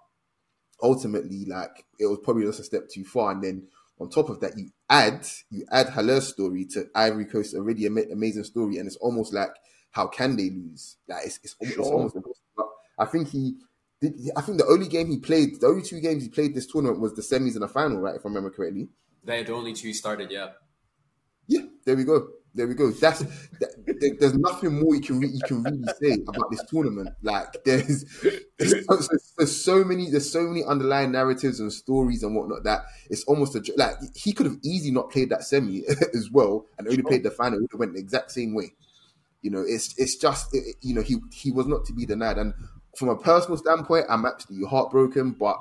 [0.84, 3.68] ultimately like it was probably just a step too far and then
[4.00, 8.44] on top of that, you add you add Haller's story to Ivory Coast already amazing
[8.44, 9.52] story, and it's almost like
[9.92, 10.98] how can they lose?
[11.08, 11.70] Like it's it's, sure.
[11.70, 12.72] it's almost impossible.
[13.00, 13.56] I think he
[14.02, 14.16] did.
[14.36, 17.00] I think the only game he played, the only two games he played this tournament
[17.00, 18.16] was the semis and the final, right?
[18.16, 18.90] If I remember correctly.
[19.24, 20.50] They the only two started, yeah.
[21.48, 22.28] Yeah, there we go.
[22.56, 22.90] There we go.
[22.90, 27.10] That's that, there's nothing more you can re- you can really say about this tournament.
[27.22, 28.06] Like there's
[28.58, 32.84] there's so, there's so, many there's so many underlying narratives and stories and whatnot that
[33.10, 36.88] it's almost a like he could have easily not played that semi as well and
[36.88, 37.58] only played the final.
[37.60, 38.72] It would have went the exact same way.
[39.42, 42.38] You know, it's it's just it, you know he he was not to be denied.
[42.38, 42.54] And
[42.96, 45.32] from a personal standpoint, I'm absolutely heartbroken.
[45.32, 45.58] But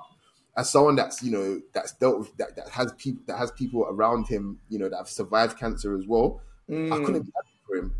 [0.56, 3.84] as someone that's you know that's dealt with that, that has people that has people
[3.90, 6.92] around him, you know, that have survived cancer as well Mm.
[6.92, 7.94] I couldn't be happy for him.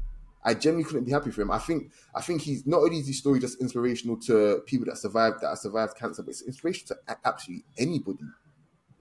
[0.45, 1.51] I genuinely couldn't be happy for him.
[1.51, 4.99] I think I think he's not only is his story just inspirational to people that
[4.99, 8.25] survived that survived cancer, but it's inspirational to absolutely anybody.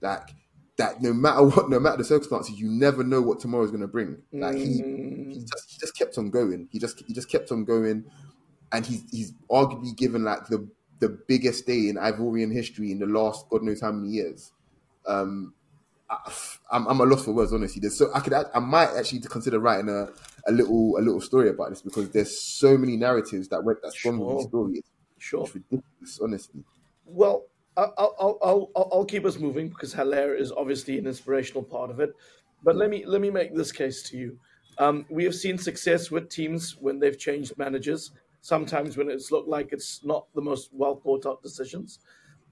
[0.00, 0.30] Like
[0.76, 3.82] that, no matter what, no matter the circumstances, you never know what tomorrow is going
[3.82, 4.22] to bring.
[4.32, 5.32] Like he, mm.
[5.32, 6.68] he just he just kept on going.
[6.70, 8.04] He just he just kept on going,
[8.72, 10.66] and he's he's arguably given like the
[11.00, 14.52] the biggest day in Ivorian history in the last God knows how many years.
[15.06, 15.52] Um,
[16.70, 17.80] I'm, I'm a loss for words, honestly.
[17.80, 20.08] There's so I could I might actually consider writing a,
[20.48, 23.96] a little a little story about this because there's so many narratives that went that's
[23.96, 24.36] from sure.
[24.36, 24.72] the story.
[24.74, 26.64] It's, sure, it's ridiculous, honestly.
[27.06, 27.44] Well,
[27.76, 32.00] I'll, I'll I'll I'll keep us moving because Haller is obviously an inspirational part of
[32.00, 32.14] it.
[32.62, 34.38] But let me let me make this case to you.
[34.78, 38.12] Um, we have seen success with teams when they've changed managers.
[38.40, 42.00] Sometimes when it's looked like it's not the most well thought out decisions.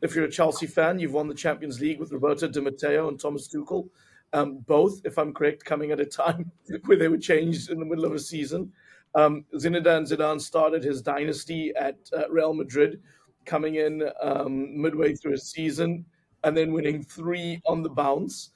[0.02, 3.20] If you're a Chelsea fan, you've won the Champions League with Roberto Di Matteo and
[3.20, 3.88] Thomas Tuchel,
[4.32, 6.50] um, both, if I'm correct, coming at a time
[6.86, 8.72] where they were changed in the middle of a season.
[9.14, 13.00] Um, Zinedine Zidane started his dynasty at uh, Real Madrid,
[13.44, 16.04] coming in um, midway through a season
[16.44, 18.50] and then winning three on the bounce.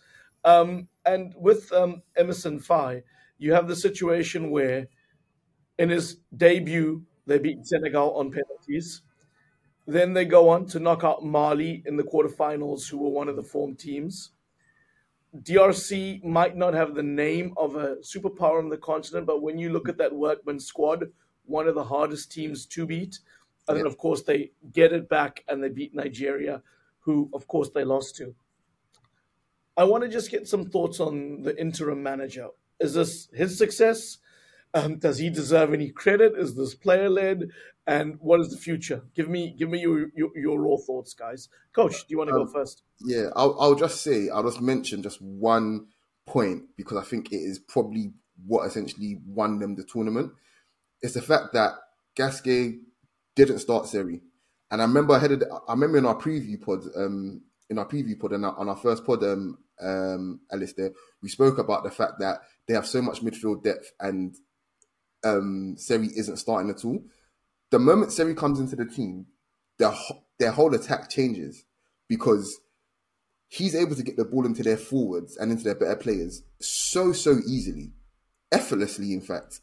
[0.45, 3.03] Um, and with um, Emerson Faé,
[3.39, 4.89] you have the situation where
[5.79, 9.03] in his debut, they beat Senegal on penalties.
[9.87, 13.37] Then they go on to knock out Mali in the quarterfinals, who were one of
[13.37, 14.31] the form teams.
[15.43, 19.71] DRC might not have the name of a superpower on the continent, but when you
[19.71, 21.11] look at that workman squad,
[21.45, 23.19] one of the hardest teams to beat.
[23.69, 26.63] And then, of course, they get it back and they beat Nigeria,
[27.01, 28.35] who, of course, they lost to.
[29.77, 32.49] I want to just get some thoughts on the interim manager.
[32.81, 34.19] Is this his success?
[34.75, 36.35] Um, does he deserve any credit?
[36.37, 37.51] Is this player led?
[37.87, 39.03] And what is the future?
[39.15, 41.49] Give me, give me your your, your raw thoughts, guys.
[41.73, 42.83] Coach, do you want to um, go first?
[43.01, 45.87] Yeah, I'll, I'll just say, I'll just mention just one
[46.27, 48.13] point because I think it is probably
[48.45, 50.33] what essentially won them the tournament.
[51.01, 51.73] It's the fact that
[52.19, 52.81] Gasset
[53.35, 54.21] didn't start Seri,
[54.71, 58.19] and I remember I had I remember in our preview pod, um, in our preview
[58.19, 60.91] pod and on our first pod, um, um, Alistair,
[61.23, 64.35] we spoke about the fact that they have so much midfield depth and
[65.25, 67.03] um, Seri isn't starting at all.
[67.71, 69.27] The moment Seri comes into the team,
[69.79, 69.93] their
[70.39, 71.65] their whole attack changes
[72.09, 72.61] because
[73.49, 77.13] he's able to get the ball into their forwards and into their better players so
[77.13, 77.93] so easily,
[78.53, 79.61] effortlessly, in fact.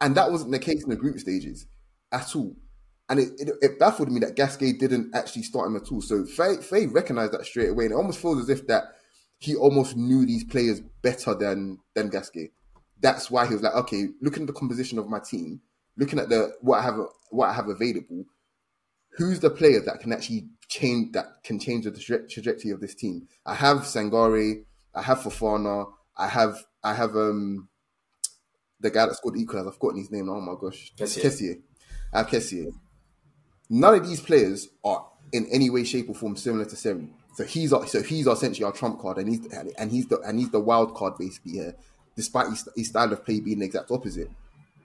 [0.00, 1.66] And that wasn't the case in the group stages
[2.12, 2.56] at all.
[3.08, 6.00] And it, it, it baffled me that Gasset didn't actually start him at all.
[6.00, 8.84] So Faé, Faé recognized that straight away, and it almost feels as if that
[9.38, 12.50] he almost knew these players better than than Gasset
[13.00, 15.60] that's why he was like, okay, looking at the composition of my team,
[15.96, 16.98] looking at the what I have
[17.30, 18.24] what I have available,
[19.16, 22.94] who's the player that can actually change that can change the tra- trajectory of this
[22.94, 23.28] team?
[23.46, 27.68] I have Sangare, I have Fofana, I have I have um
[28.80, 29.68] the guy that scored equalizer.
[29.68, 30.28] I've forgotten his name.
[30.28, 31.60] Oh my gosh, Kessié.
[32.12, 32.72] I have Kessié.
[33.68, 37.08] None of these players are in any way, shape, or form similar to Seri.
[37.36, 39.46] So he's our, so he's essentially our trump card, and he's
[39.78, 41.76] and he's the and he's the wild card basically here
[42.20, 44.28] despite his, his style of play being the exact opposite.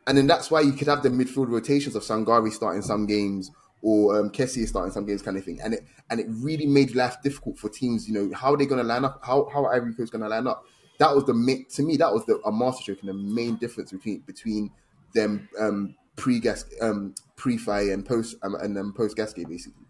[0.08, 3.52] And then that's why you could have the midfield rotations of Sangare starting some games
[3.82, 5.60] or um, Kessié starting some games, kind of thing.
[5.62, 8.08] And it and it really made life difficult for teams.
[8.08, 9.19] You know, how are they going to line up?
[9.21, 10.63] How how are Ivory Coast going to line up?
[11.00, 14.19] That was the to me that was the a masterstroke and the main difference between
[14.21, 14.71] between
[15.13, 19.84] them um, pre gas um, pre Faé and post um, and then post Gasset basically.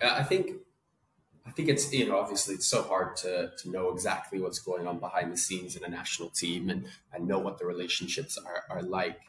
[0.00, 0.52] I think
[1.46, 4.86] I think it's you know obviously it's so hard to to know exactly what's going
[4.86, 8.64] on behind the scenes in a national team and and know what the relationships are
[8.68, 9.20] are like.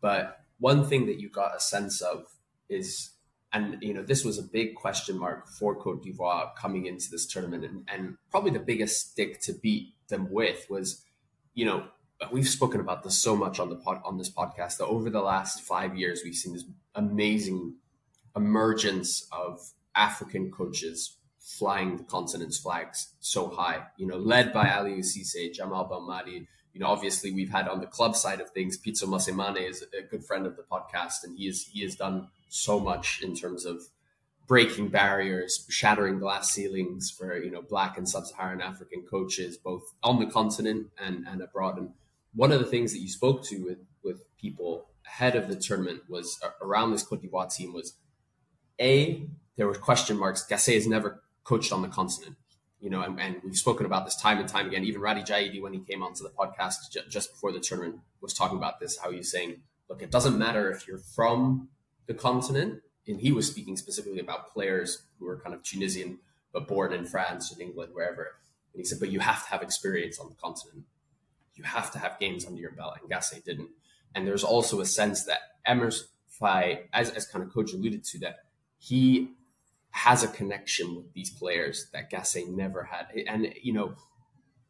[0.00, 2.26] But one thing that you got a sense of
[2.68, 3.10] is
[3.52, 7.26] and you know this was a big question mark for Cote d'Ivoire coming into this
[7.26, 11.04] tournament and, and probably the biggest stick to beat them with was
[11.54, 11.84] you know
[12.32, 15.20] we've spoken about this so much on the pod on this podcast that over the
[15.20, 17.74] last five years we've seen this amazing
[18.34, 21.17] emergence of African coaches
[21.48, 26.46] flying the continent's flags so high, you know, led by Aliou Cisse, Jamal Belmadi.
[26.74, 30.02] You know, obviously we've had on the club side of things, Pitso Mosimane is a
[30.02, 33.64] good friend of the podcast, and he is he has done so much in terms
[33.64, 33.80] of
[34.46, 40.20] breaking barriers, shattering glass ceilings for you know black and sub-Saharan African coaches, both on
[40.20, 41.78] the continent and, and abroad.
[41.78, 41.90] And
[42.34, 46.02] one of the things that you spoke to with with people ahead of the tournament
[46.10, 47.94] was uh, around this Cote d'Ivoire team was
[48.78, 50.46] a there were question marks.
[50.46, 52.36] Gasset has never coached on the continent,
[52.78, 54.84] you know, and, and, we've spoken about this time and time again.
[54.84, 58.34] Even Radi Jaidi, when he came onto the podcast j- just before the tournament, was
[58.34, 58.98] talking about this.
[58.98, 61.68] How he's saying, look, it doesn't matter if you're from
[62.06, 66.18] the continent, and he was speaking specifically about players who are kind of Tunisian
[66.52, 68.36] but born in France and England, wherever.
[68.74, 70.84] And he said, but you have to have experience on the continent.
[71.54, 73.70] You have to have games under your belt, and Gasset didn't.
[74.14, 76.08] And there's also a sense that Emerse
[76.40, 78.36] Faé, as, as kind of coach alluded to, that
[78.78, 79.30] he
[79.90, 83.06] has a connection with these players that Gasset never had.
[83.26, 83.94] And, you know,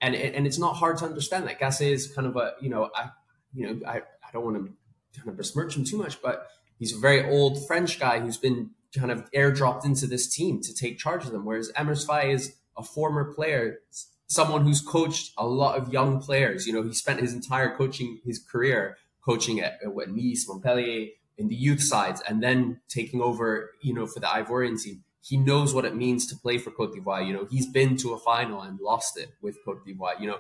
[0.01, 2.91] and, and it's not hard to understand that Gasset is kind of a, you know,
[2.95, 3.11] I,
[3.53, 6.47] you know, I, I don't want to kind of besmirch him too much, but
[6.79, 10.75] he's a very old French guy who's been kind of airdropped into this team to
[10.75, 11.45] take charge of them.
[11.45, 13.81] Whereas Emerse Faé is a former player,
[14.29, 16.67] someone who's coached a lot of young players.
[16.67, 21.49] You know, he spent his entire coaching, his career coaching at, at Nice, Montpellier, in
[21.49, 25.05] the youth sides, and then taking over, you know, for the Ivorian team.
[25.29, 27.27] He knows what it means to play for Cote d'Ivoire.
[27.27, 30.19] You know, he's been to a final and lost it with Cote d'Ivoire.
[30.21, 30.39] You know,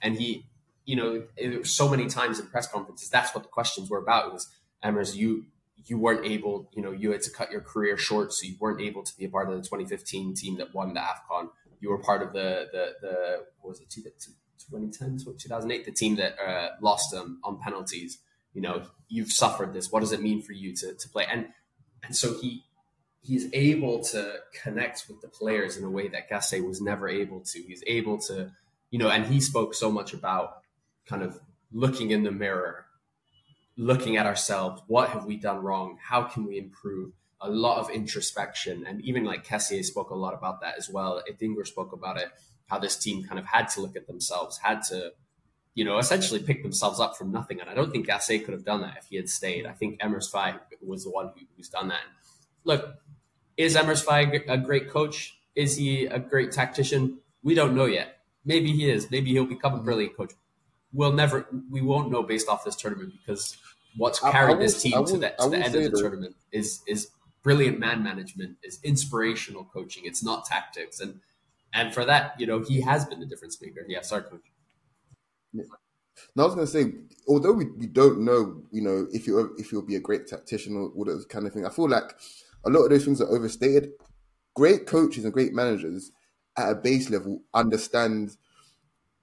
[0.00, 0.46] and he,
[0.84, 4.28] you know, it, so many times in press conferences, that's what the questions were about.
[4.28, 4.48] It was
[4.82, 5.46] Emerse, you
[5.86, 8.80] you weren't able, you know, you had to cut your career short, so you weren't
[8.80, 11.48] able to be a part of the 2015 team that won the AFCON.
[11.80, 16.36] You were part of the the the what was it 2010 2008 the team that
[16.38, 18.18] uh, lost them on penalties
[18.52, 21.46] you know you've suffered this what does it mean for you to, to play and
[22.04, 22.64] and so he
[23.22, 27.40] he's able to connect with the players in a way that Gasset was never able
[27.40, 28.50] to he's able to
[28.90, 30.62] you know and he spoke so much about
[31.06, 31.38] kind of
[31.72, 32.86] looking in the mirror
[33.76, 37.88] looking at ourselves what have we done wrong how can we improve a lot of
[37.90, 42.18] introspection and even like Kessié spoke a lot about that as well Adingra spoke about
[42.18, 42.28] it
[42.66, 45.12] how this team kind of had to look at themselves had to
[45.74, 47.60] you know, essentially pick themselves up from nothing.
[47.60, 49.66] And I don't think Gasset could have done that if he had stayed.
[49.66, 52.00] I think Emerse Faé was the one who, who's done that.
[52.64, 52.96] Look,
[53.60, 55.36] is Emerse Faé a great coach?
[55.54, 57.18] Is he a great tactician?
[57.42, 58.18] We don't know yet.
[58.44, 59.10] Maybe he is.
[59.10, 59.84] Maybe he'll become a mm-hmm.
[59.84, 60.32] brilliant coach.
[60.92, 63.58] We'll never, we won't know based off this tournament because
[63.96, 65.98] what's carried I this team to the, to the end of the that.
[65.98, 67.10] tournament is is
[67.42, 70.04] brilliant man management, is inspirational coaching.
[70.06, 71.20] It's not tactics, and
[71.74, 73.84] and for that, you know, he has been the difference maker.
[73.86, 74.50] Yeah, our coach.
[75.52, 75.64] Yeah.
[76.34, 79.54] Now I was going to say, although we, we don't know, you know, if you
[79.58, 82.14] if you'll be a great tactician or those kind of thing, I feel like
[82.64, 83.90] a lot of those things are overstated.
[84.54, 86.12] Great coaches and great managers
[86.56, 88.36] at a base level understand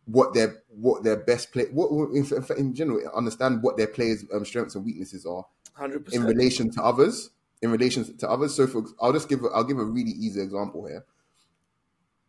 [0.06, 2.26] what their what their best play what in,
[2.58, 5.45] in general understand what their players' um, strengths and weaknesses are
[5.78, 6.13] 100%.
[6.13, 7.32] in relation to others.
[7.62, 10.39] In relation to others, so for I'll just give a, I'll give a really easy
[10.41, 11.04] example here.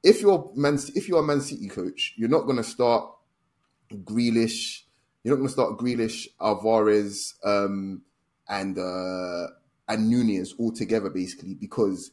[0.02, 3.10] If you're man, if you're a Man City coach, you're not going to start
[3.92, 4.84] Grealish.
[5.22, 8.00] You're not going to start Grealish, Alvarez, um,
[8.48, 9.48] and uh,
[9.88, 12.10] and Nunez all together basically because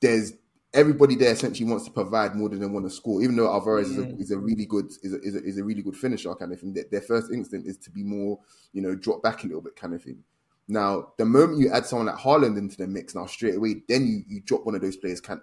[0.00, 0.32] there's
[0.72, 3.22] everybody there essentially wants to provide more than they want to score.
[3.22, 5.64] Even though Alvarez is, a, is, a, really good is a, is a, is a
[5.64, 6.74] really good finisher kind of thing.
[6.74, 8.38] Their, their first instinct is to be more
[8.72, 10.22] you know drop back a little bit kind of thing.
[10.68, 14.06] Now, the moment you add someone like Haaland into the mix, now straight away, then
[14.06, 15.40] you, you drop one of those players kind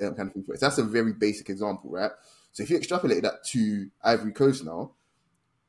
[0.00, 0.44] of, um, kind of thing.
[0.46, 2.12] So that's a very basic example, right?
[2.52, 4.92] So if you extrapolate that to Ivory Coast now,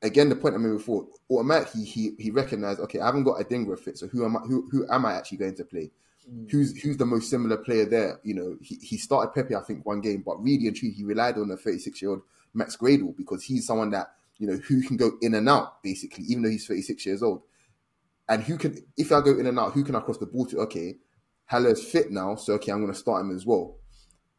[0.01, 3.79] again, the point I made before, automatically he he recognized, okay, I haven't got Adingra
[3.79, 4.39] fit, so who am I?
[4.41, 5.91] Who who am I actually going to play?
[6.29, 6.51] Mm.
[6.51, 8.19] Who's who's the most similar player there?
[8.23, 11.03] You know, he, he started Pepe, I think, one game, but really and truly, he
[11.03, 12.21] relied on the 36 year old
[12.53, 16.25] Max Gradel because he's someone that you know who can go in and out basically,
[16.25, 17.41] even though he's 36 years old.
[18.29, 20.45] And who can, if I go in and out, who can I cross the ball
[20.47, 20.59] to?
[20.59, 20.95] Okay,
[21.51, 23.75] Haller's fit now, so okay, I'm going to start him as well.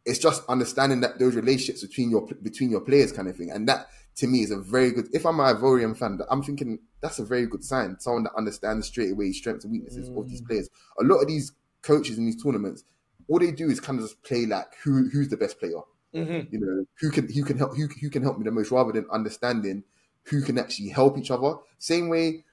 [0.05, 3.69] It's just understanding that those relationships between your between your players, kind of thing, and
[3.69, 5.09] that to me is a very good.
[5.13, 7.97] If I'm an Ivorian fan, I'm thinking that's a very good sign.
[7.99, 10.19] Someone that understands straight away strengths and weaknesses mm.
[10.19, 10.47] of these mm.
[10.47, 10.69] players.
[11.01, 12.85] A lot of these coaches in these tournaments,
[13.29, 15.81] all they do is kind of just play like who who's the best player.
[16.15, 16.55] Mm-hmm.
[16.55, 18.93] You know who can who can help who who can help me the most, rather
[18.93, 19.85] than understanding
[20.25, 21.55] who can actually help each other.
[21.79, 22.45] Same way,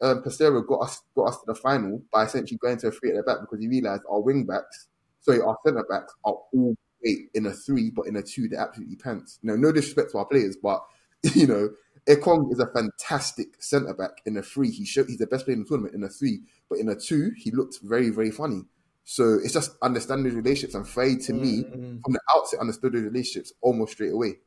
[0.00, 3.16] um, got us got us to the final by essentially going to a three at
[3.16, 4.88] the back because he realised our wing backs,
[5.20, 8.60] sorry, our centre backs are all great in a three, but in a two they're
[8.60, 9.38] absolutely pants.
[9.42, 10.82] You know, no disrespect to our players, but
[11.34, 11.70] you know,
[12.08, 14.70] Ekong is a fantastic centre back in a three.
[14.70, 16.94] He showed he's the best player in the tournament in a three, but in a
[16.94, 18.62] two, he looked very, very funny.
[19.04, 20.74] So it's just understanding relationships.
[20.74, 21.42] And Faé, to mm-hmm.
[21.42, 21.62] me,
[22.04, 24.38] from the outset, understood the relationships almost straight away.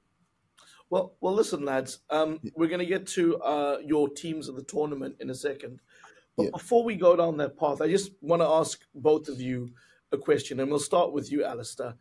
[0.90, 2.00] Well, well, listen, lads.
[2.10, 2.52] Um, yeah.
[2.56, 5.80] We're going to get to uh, your teams of the tournament in a second,
[6.36, 6.50] but yeah.
[6.52, 9.70] before we go down that path, I just want to ask both of you
[10.12, 11.96] a question, and we'll start with you, Alistair.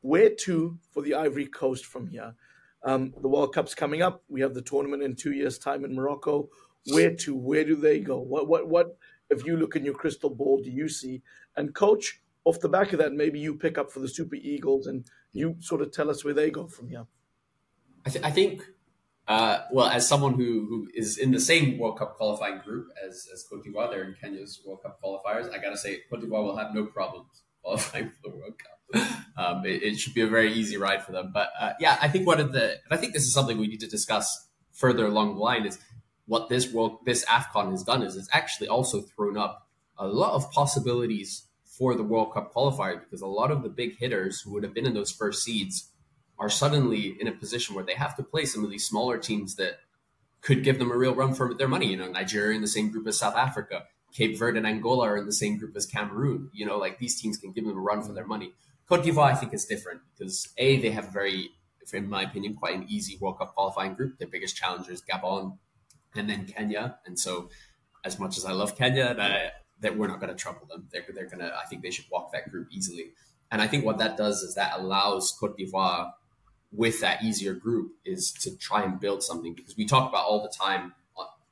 [0.00, 2.34] Where to for the Ivory Coast from here?
[2.84, 4.22] Um, the World Cup's coming up.
[4.28, 6.48] We have the tournament in two years' time in Morocco.
[6.86, 7.36] Where to?
[7.36, 8.18] Where do they go?
[8.18, 8.96] What what what?
[9.28, 11.22] If you look in your crystal ball, do you see?
[11.56, 14.86] And coach, off the back of that, maybe you pick up for the Super Eagles
[14.86, 17.06] and you sort of tell us where they go from here.
[18.06, 18.64] I, th- I think,
[19.28, 23.28] uh, well, as someone who, who is in the same World Cup qualifying group as,
[23.32, 25.52] as Cote d'Ivoire, they're in Kenya's World Cup qualifiers.
[25.52, 28.79] I got to say, Cote d'Ivoire will have no problems qualifying for the World Cup.
[29.36, 31.30] Um, it, it, should be a very easy ride for them.
[31.32, 33.80] But uh, yeah, I think one of the, I think this is something we need
[33.80, 35.78] to discuss further along the line is
[36.26, 40.32] what this world, this AFCON has done is it's actually also thrown up a lot
[40.32, 44.52] of possibilities for the World Cup qualifier because a lot of the big hitters who
[44.52, 45.90] would have been in those first seeds
[46.38, 49.56] are suddenly in a position where they have to play some of these smaller teams
[49.56, 49.78] that
[50.42, 51.86] could give them a real run for their money.
[51.86, 55.16] You know, Nigeria in the same group as South Africa, Cape Verde and Angola are
[55.16, 56.50] in the same group as Cameroon.
[56.52, 58.52] You know, like these teams can give them a run for their money.
[58.90, 61.50] Cote d'Ivoire, I think, is different because A, they have a very,
[61.92, 64.18] in my opinion, quite an easy World Cup qualifying group.
[64.18, 65.58] Their biggest challengers, Gabon,
[66.16, 66.98] and then Kenya.
[67.06, 67.50] And so,
[68.04, 70.88] as much as I love Kenya, that, that we're not going to trouble them.
[70.90, 73.12] They're, they're going to, I think they should walk that group easily.
[73.52, 76.10] And I think what that does is that allows Cote d'Ivoire,
[76.72, 80.42] with that easier group, is to try and build something because we talk about all
[80.42, 80.94] the time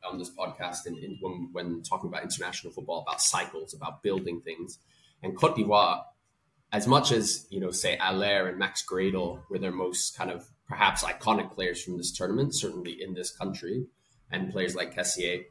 [0.08, 4.40] on this podcast and, and when, when talking about international football about cycles, about building
[4.40, 4.78] things.
[5.22, 6.02] And Cote d'Ivoire,
[6.72, 10.46] as much as, you know, say Haller and Max Gradel were their most kind of
[10.68, 13.86] perhaps iconic players from this tournament, certainly in this country,
[14.30, 15.44] and players like Kessié,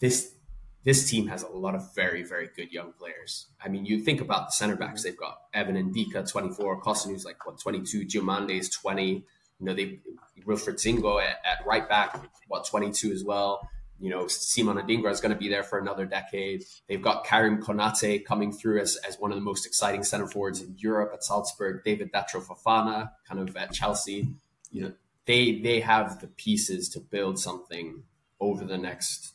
[0.00, 0.34] this
[0.82, 3.48] this team has a lot of very, very good young players.
[3.62, 7.44] I mean, you think about the center backs, they've got Evan Ndicka, 24, Kossounou's like,
[7.44, 9.04] what, 22, Diomande is 20.
[9.12, 9.24] You
[9.60, 9.98] know, they
[10.46, 13.68] Wilfried Singo at, at right back, what, 22 as well.
[14.00, 16.64] You know, Simon Adingra is going to be there for another decade.
[16.88, 20.62] They've got Karim Konate coming through as, as one of the most exciting center forwards
[20.62, 21.84] in Europe at Salzburg.
[21.84, 24.28] David Datro Fofana, kind of at Chelsea.
[24.70, 24.92] You know,
[25.26, 28.04] they they have the pieces to build something
[28.40, 29.34] over the next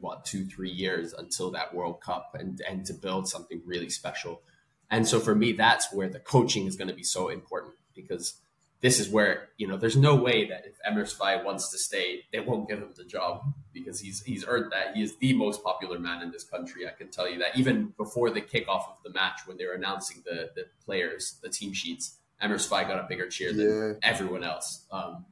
[0.00, 4.42] what two three years until that World Cup and and to build something really special.
[4.90, 8.34] And so for me, that's where the coaching is going to be so important because
[8.80, 12.24] this is where you know there's no way that if Emerse Faé wants to stay,
[12.32, 14.94] they won't give him the job because he's he's earned that.
[14.94, 16.86] He is the most popular man in this country.
[16.86, 19.72] I can tell you that even before the kickoff of the match, when they were
[19.72, 23.92] announcing the the players, the team sheets, Emerse Faé got a bigger cheer than yeah.
[24.02, 24.84] everyone else.
[24.90, 25.24] Um,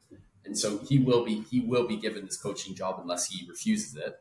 [0.44, 3.96] and so he will be he will be given this coaching job unless he refuses
[3.96, 4.16] it.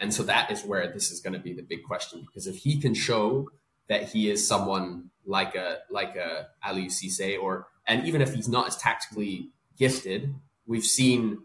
[0.00, 2.56] And so that is where this is going to be the big question because if
[2.56, 3.48] he can show
[3.88, 8.48] that he is someone like a like a Aliou Cisse or and even if he's
[8.48, 10.34] not as tactically gifted,
[10.66, 11.38] we've seen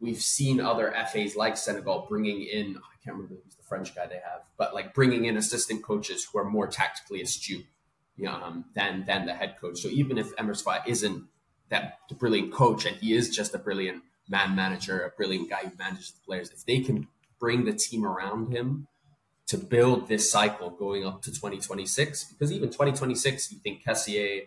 [0.00, 4.06] we've seen other FAs like Senegal bringing in I can't remember who's the French guy
[4.06, 7.66] they have, but like bringing in assistant coaches who are more tactically astute
[8.28, 9.80] um, than than the head coach.
[9.80, 11.24] So even if Emerse isn't
[11.70, 15.72] that brilliant coach and he is just a brilliant man manager, a brilliant guy who
[15.78, 18.86] manages the players, if they can bring the team around him
[19.46, 24.46] to build this cycle going up to 2026, because even 2026, you think Kessié,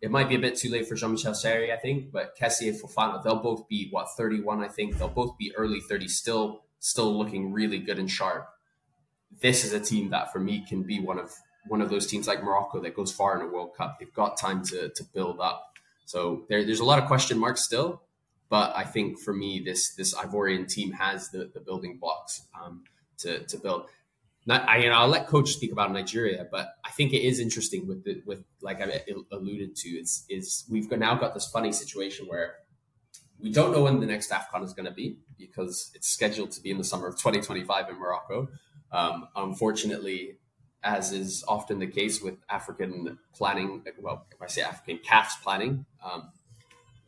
[0.00, 3.22] it might be a bit too late for Jean-Michel Seri, I think, but Kessié Fofana,
[3.22, 4.98] they'll both be what 31, I think.
[4.98, 8.46] They'll both be early 30s, still still looking really good and sharp.
[9.40, 11.32] This is a team that for me can be one of
[11.66, 13.96] one of those teams like Morocco that goes far in a World Cup.
[13.98, 15.72] They've got time to to build up.
[16.04, 18.02] So there, there's a lot of question marks still,
[18.50, 22.84] but I think for me, this this Ivorian team has the, the building blocks um,
[23.18, 23.86] to to build.
[24.46, 27.40] Not, I, you know, I'll let Coach speak about Nigeria, but I think it is
[27.40, 29.02] interesting with the, with like I
[29.32, 32.56] alluded to is is we've now got this funny situation where
[33.40, 36.60] we don't know when the next AFCON is going to be because it's scheduled to
[36.60, 38.48] be in the summer of 2025 in Morocco.
[38.92, 40.38] Um, unfortunately,
[40.82, 45.86] as is often the case with African planning, well, if I say African CAF's planning,
[46.04, 46.30] um,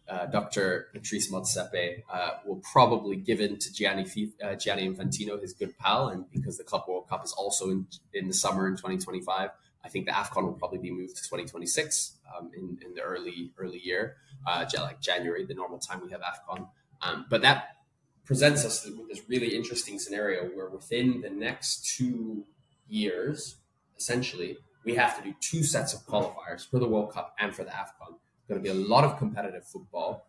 [0.08, 0.88] uh, Dr.
[0.92, 4.06] Patrice Motsepe uh, will probably give in to Gianni,
[4.42, 7.86] uh, Gianni Infantino, his good pal, and because the Club World Cup is also in,
[8.14, 9.50] in the summer in 2025,
[9.84, 13.52] I think the AFCON will probably be moved to 2026 um, in, in the early
[13.58, 14.16] early year,
[14.46, 16.68] uh, like January, the normal time we have AFCON.
[17.02, 17.76] Um, but that
[18.24, 22.44] presents us with this really interesting scenario where within the next two
[22.88, 23.56] years,
[23.96, 27.64] essentially, we have to do two sets of qualifiers for the World Cup and for
[27.64, 28.16] the AFCON.
[28.49, 30.26] Going to be a lot of competitive football,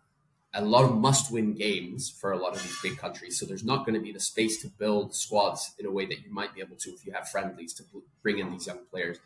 [0.53, 3.39] a lot of must-win games for a lot of these big countries.
[3.39, 6.22] So there's not going to be the space to build squads in a way that
[6.24, 7.84] you might be able to if you have friendlies to
[8.24, 9.20] bring in these young players.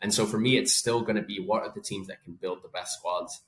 [0.00, 2.34] And so for me, it's still going to be what are the teams that can
[2.34, 3.42] build the best squads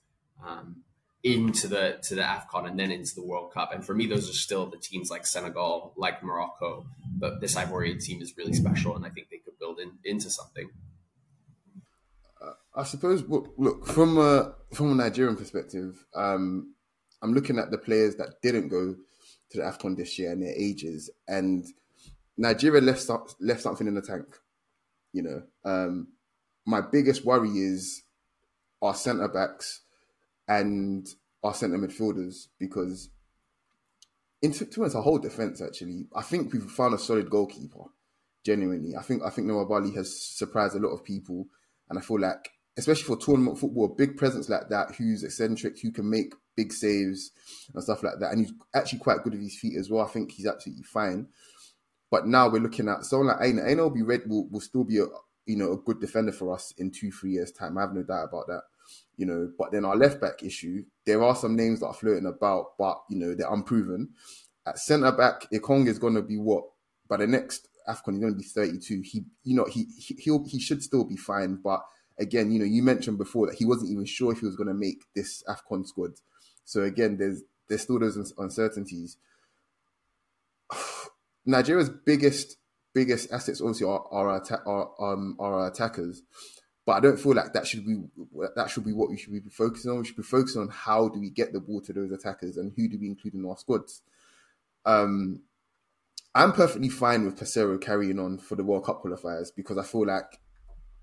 [0.45, 0.83] um,
[1.23, 3.73] into the to the Afcon and then into the World Cup.
[3.73, 6.87] And for me, those are still the teams like Senegal, like Morocco.
[7.17, 10.31] But this Ivorian team is really special, and I think they could build in, into
[10.31, 10.71] something.
[12.75, 13.25] I suppose.
[13.29, 16.75] Look, from a from a Nigerian perspective, um,
[17.23, 18.95] I'm looking at the players that didn't go
[19.51, 21.67] to the Afcon this year and their ages, and
[22.37, 23.09] Nigeria left
[23.41, 24.27] left something in the tank.
[25.13, 26.09] You know, um,
[26.65, 28.03] my biggest worry is
[28.81, 29.81] our centre backs
[30.47, 31.07] and
[31.43, 33.11] our centre midfielders because
[34.43, 37.85] into towards our whole defense actually, I think we've found a solid goalkeeper.
[38.43, 41.47] Genuinely, I think I think Nwabali has surprised a lot of people,
[41.91, 42.51] and I feel like
[42.81, 46.73] especially for tournament football, a big presence like that, who's eccentric, who can make big
[46.73, 47.31] saves
[47.75, 50.05] and stuff like that, and he's actually quite good with his feet as well.
[50.05, 51.29] I think he's absolutely fine.
[52.11, 53.63] But now we're looking at someone like Aina.
[53.65, 55.05] Aina will be red, will, will still be a
[55.47, 57.77] you know a good defender for us in two three years time.
[57.77, 58.63] I have no doubt about that.
[59.17, 62.27] You know, but then our left back issue, there are some names that are floating
[62.27, 64.09] about, but you know they're unproven.
[64.67, 66.65] At centre back, Ekong is going to be what
[67.09, 69.03] by the next Afcon he's going to be 32.
[69.05, 71.83] He, you know, he he he'll, he should still be fine, but
[72.21, 74.69] again, you know, you mentioned before that he wasn't even sure if he was going
[74.69, 76.13] to make this Afcon squad.
[76.65, 79.17] So again, there's there's still those uncertainties.
[81.47, 82.57] Nigeria's biggest
[82.93, 86.23] biggest assets obviously are are, our, are, um, are our attackers,
[86.85, 88.05] but I don't feel like that should be
[88.55, 89.99] that should be what we should be focusing on.
[89.99, 92.73] We should be focusing on how do we get the ball to those attackers and
[92.77, 94.03] who do we include in our squads.
[94.85, 95.43] Um,
[96.35, 100.07] I'm perfectly fine with Peseiro carrying on for the World Cup qualifiers because I feel
[100.07, 100.40] like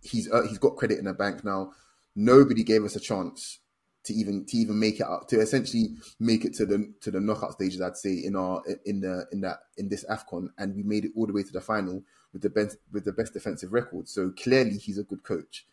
[0.02, 1.72] he's uh, he's got credit in the bank now.
[2.16, 3.60] Nobody gave us a chance
[4.08, 5.90] to even to even make it up to essentially
[6.20, 7.82] make it to the to the knockout stages.
[7.82, 11.12] I'd say in our in the in that in this Afcon, and we made it
[11.16, 14.08] all the way to the final with the best with the best defensive record.
[14.08, 15.66] So clearly, he's a good coach.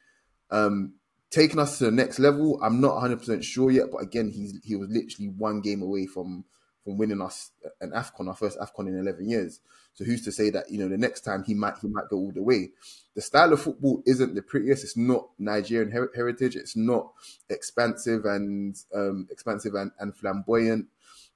[0.51, 0.95] Um,
[1.31, 4.59] taking us to the next level, I'm not 100 percent sure yet, but again, he's
[4.65, 6.45] he was literally one game away from
[6.85, 9.61] from winning us an Afcon, our first Afcon in 11 years.
[9.95, 12.17] So who's to say that you know the next time he might he might go
[12.17, 12.71] all the way?
[13.15, 14.85] The style of football isn't the prettiest.
[14.85, 16.57] It's not Nigerian her- heritage.
[16.57, 17.13] It's not
[17.49, 20.87] expansive and um, expansive and, and flamboyant.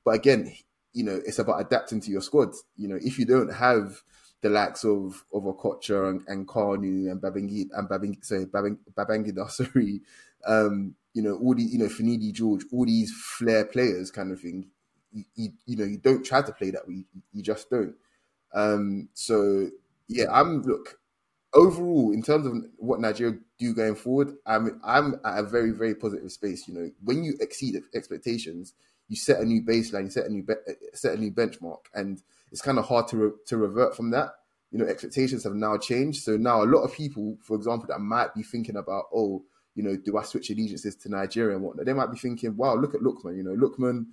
[0.04, 0.52] But again,
[0.92, 2.50] you know, it's about adapting to your squad.
[2.76, 4.02] You know, if you don't have
[4.40, 9.48] the likes of of Okocha and, and Kanu and Babangida and Babang, sorry, Babang, Babangida,
[9.50, 10.00] sorry,
[10.46, 14.40] um, you know, all the you know, Finidi George, all these flair players kind of
[14.40, 14.68] thing.
[15.34, 16.94] You, you, know, you don't try to play that way.
[16.94, 17.94] You, you just don't.
[18.54, 19.68] Um, so
[20.08, 20.98] yeah, I'm look
[21.54, 24.36] overall in terms of what Nigeria do going forward.
[24.46, 26.68] I'm I'm at a very very positive space.
[26.68, 28.74] You know, when you exceed expectations,
[29.08, 30.54] you set a new baseline, you set a new be-
[30.94, 34.30] set a new benchmark, and it's kind of hard to re- to revert from that.
[34.70, 36.22] You know, expectations have now changed.
[36.22, 39.42] So now a lot of people, for example, that might be thinking about, oh,
[39.74, 41.86] you know, do I switch allegiances to Nigeria and whatnot?
[41.86, 43.36] They might be thinking, wow, look at Lookman.
[43.36, 44.06] You know, Lookman.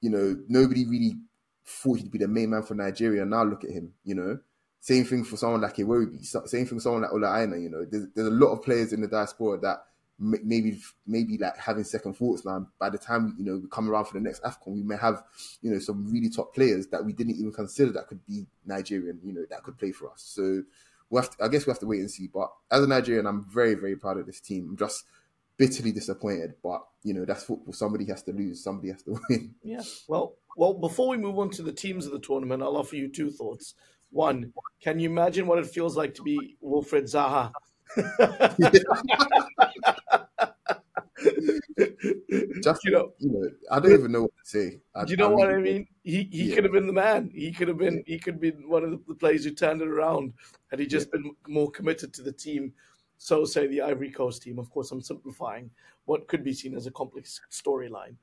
[0.00, 1.16] You know, nobody really
[1.64, 3.24] thought he'd be the main man for Nigeria.
[3.24, 4.38] Now look at him, you know.
[4.80, 6.24] Same thing for someone like Iwobi.
[6.24, 7.84] Same thing for someone like Ola Aina, you know.
[7.84, 9.84] There's, there's a lot of players in the diaspora that
[10.20, 12.66] maybe maybe like having second thoughts now.
[12.78, 15.22] By the time you know we come around for the next Afcon, we may have
[15.62, 19.18] you know some really top players that we didn't even consider that could be Nigerian,
[19.24, 20.22] you know, that could play for us.
[20.22, 20.62] So
[21.08, 22.28] we have to, I guess we have to wait and see.
[22.32, 24.68] But as a Nigerian, I'm very very proud of this team.
[24.70, 25.04] I'm just
[25.60, 27.74] bitterly disappointed, but you know that's football.
[27.74, 29.54] Somebody has to lose, somebody has to win.
[29.62, 29.82] Yeah.
[30.08, 30.72] Well, well.
[30.72, 33.74] Before we move on to the teams of the tournament, I'll offer you two thoughts.
[34.10, 34.52] One,
[34.82, 37.52] can you imagine what it feels like to be Wilfred Zaha?
[42.62, 44.80] Just you know, you know, I don't even know what to say.
[44.94, 45.86] I, you know I what I mean?
[46.02, 46.54] He he yeah.
[46.54, 47.30] could have been the man.
[47.34, 50.32] He could have been he could be one of the players who turned it around
[50.70, 51.20] had he just yeah.
[51.20, 52.72] been more committed to the team
[53.22, 54.58] so say the Ivory Coast team.
[54.58, 55.70] Of course, I'm simplifying
[56.06, 58.14] what could be seen as a complex storyline.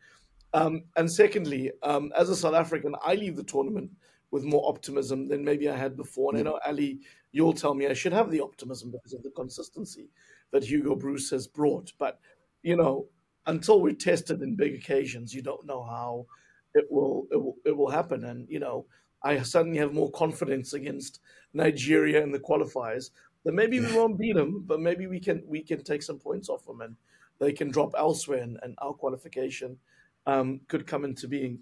[0.55, 3.91] Um, and secondly, um, as a South African, I leave the tournament
[4.31, 6.31] with more optimism than maybe I had before.
[6.31, 9.29] And I know, Ali, you'll tell me I should have the optimism because of the
[9.29, 10.09] consistency
[10.51, 11.93] that Hugo Broos has brought.
[11.99, 12.19] But,
[12.63, 13.05] you know,
[13.45, 16.25] until we're tested in big occasions, you don't know how
[16.73, 18.23] it will, it will, it will happen.
[18.23, 18.87] And, you know,
[19.21, 21.19] I suddenly have more confidence against
[21.53, 23.11] Nigeria in the qualifiers
[23.47, 26.49] then maybe we won't beat them, but maybe we can we can take some points
[26.49, 26.97] off them and
[27.39, 29.77] they can drop elsewhere, and, and our qualification
[30.25, 31.59] um, could come into being.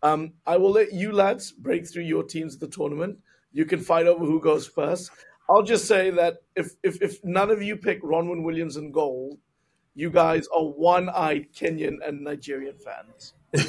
[0.00, 3.18] Um, I will let you lads break through your teams of the tournament.
[3.52, 5.10] You can fight over who goes first.
[5.50, 9.40] I'll just say that if if, if none of you pick Ronwen Williams in goal,
[9.96, 13.34] you guys are one-eyed Kenyan and Nigerian fans.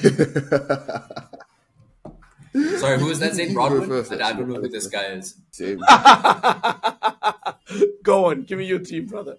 [2.77, 3.33] Sorry, who is that?
[3.33, 3.87] Zane Broadwood?
[3.87, 5.35] First, I, I don't know who this guy is.
[8.05, 9.37] Go on, give me your team, brother.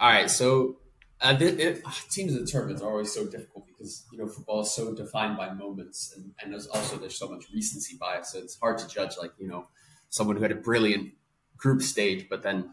[0.00, 0.78] All right, so
[1.20, 4.74] uh, it, ah, teams and tournaments are always so difficult because you know football is
[4.74, 8.58] so defined by moments, and, and there's also there's so much recency bias, so it's
[8.58, 9.68] hard to judge like you know
[10.10, 11.12] someone who had a brilliant
[11.56, 12.72] group stage, but then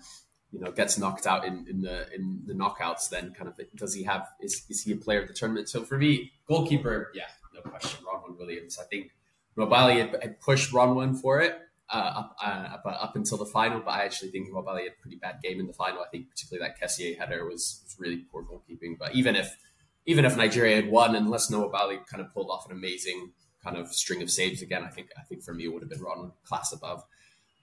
[0.52, 3.94] you know gets knocked out in, in the in the knockouts, then kind of does
[3.94, 5.70] he have is, is he a player of the tournament?
[5.70, 8.80] So for me, goalkeeper, yeah, no question, Ronwen Williams.
[8.80, 9.12] I think
[9.56, 11.56] Nwabali had, had pushed Ronwen for it
[11.92, 15.02] uh, up, uh, up, up until the final, but I actually think Nwabali had a
[15.02, 16.02] pretty bad game in the final.
[16.02, 18.98] I think particularly that Kessié header was, was really poor goalkeeping.
[19.00, 19.58] But even if
[20.06, 23.32] even if Nigeria had won, unless Nwabali kind of pulled off an amazing
[23.64, 25.90] kind of string of saves again, I think I think for me it would have
[25.90, 27.04] been Ron class above.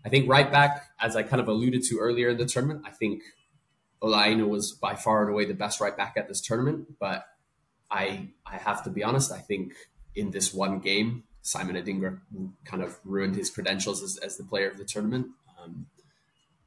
[0.04, 2.90] I think right back, as I kind of alluded to earlier in the tournament, I
[2.90, 3.22] think
[4.02, 6.98] Ola Aina was by far and away the best right back at this tournament.
[6.98, 7.24] But
[7.90, 9.72] I I have to be honest, I think
[10.14, 12.18] in this one game, Simon Adingra
[12.64, 15.28] kind of ruined his credentials as, as the player of the tournament.
[15.62, 15.86] Um,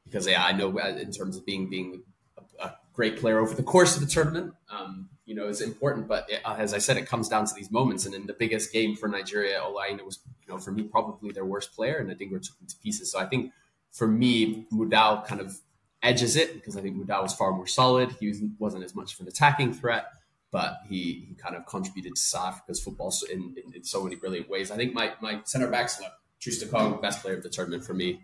[0.04, 2.02] because yeah, I know uh, in terms of being being
[2.38, 6.08] a, a, great player over the course of the tournament, um, you know, is important.
[6.08, 8.06] But it, as I said, it comes down to these moments.
[8.06, 11.30] And in the biggest game for Nigeria, Ola Aina was, you know, for me, probably
[11.30, 13.12] their worst player, and we're took him to pieces.
[13.12, 13.52] So I think
[13.92, 15.60] for me, Mudau kind of
[16.02, 18.10] edges it because I think Mudau was far more solid.
[18.18, 20.06] He wasn't as much of an attacking threat,
[20.52, 24.16] but he, he kind of contributed to South Africa's football in, in, in, so many
[24.16, 24.70] brilliant ways.
[24.70, 28.20] I think my, my center backs, look, Troost-Ekong, best player of the tournament for me,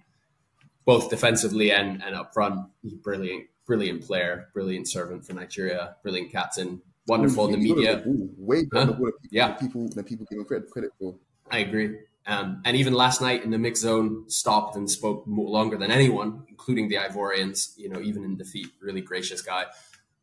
[0.85, 2.69] both defensively and, and up front.
[3.03, 8.03] Brilliant, brilliant player, brilliant servant for Nigeria, brilliant captain, wonderful in the media.
[8.07, 9.11] way better huh?
[9.31, 9.53] yeah.
[9.53, 11.15] people than people give him credit, credit for.
[11.51, 11.99] I agree.
[12.27, 16.45] Um, and even last night in the mix zone, stopped and spoke longer than anyone,
[16.49, 17.73] including the Ivorians.
[17.77, 19.67] You know, even in defeat, really gracious guy.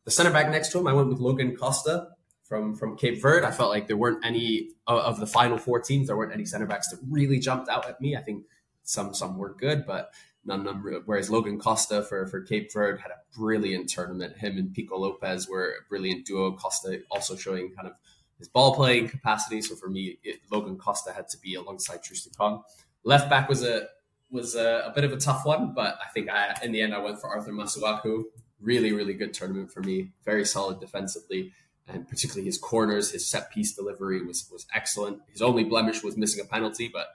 [0.04, 2.08] The center back next to him, I went with Logan Costa
[2.44, 3.46] from from Cape Verde.
[3.46, 6.08] I felt like there weren't any of the final four teams.
[6.08, 8.16] There weren't any center backs that really jumped out at me.
[8.16, 8.44] I think
[8.82, 10.12] some some were good, but
[10.44, 14.36] none, none whereas Logan Costa for, for Cape Verde had a brilliant tournament.
[14.36, 16.52] Him and Pico Lopes were a brilliant duo.
[16.52, 17.94] Costa also showing kind of
[18.38, 19.62] his ball playing capacity.
[19.62, 22.62] So for me, it, Logan Costa had to be alongside Troost-Ekong.
[23.04, 23.88] Left back was a
[24.30, 26.92] was a, a, bit of a tough one, but I think I, in the end
[26.92, 28.24] I went for Arthur Masuaku.
[28.60, 30.12] Really, really good tournament for me.
[30.24, 31.52] Very solid defensively,
[31.86, 35.20] and particularly his corners, his set piece delivery was was excellent.
[35.30, 37.08] His only blemish was missing a penalty, but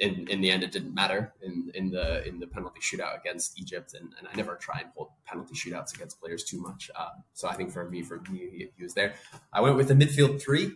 [0.00, 3.60] in, in the end, it didn't matter in, in the in the penalty shootout against
[3.60, 6.90] Egypt, and, and I never try and hold penalty shootouts against players too much.
[6.98, 9.14] Um, so I think for me, for me, he, he, was there.
[9.52, 10.72] I went with the midfield three.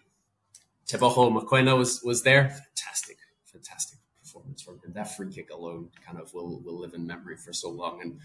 [0.87, 2.51] Teboho Mokoena was was there.
[2.51, 3.17] Fantastic,
[3.47, 4.93] fantastic performance from him.
[4.93, 8.21] That free kick alone kind of will will live in memory for so long, and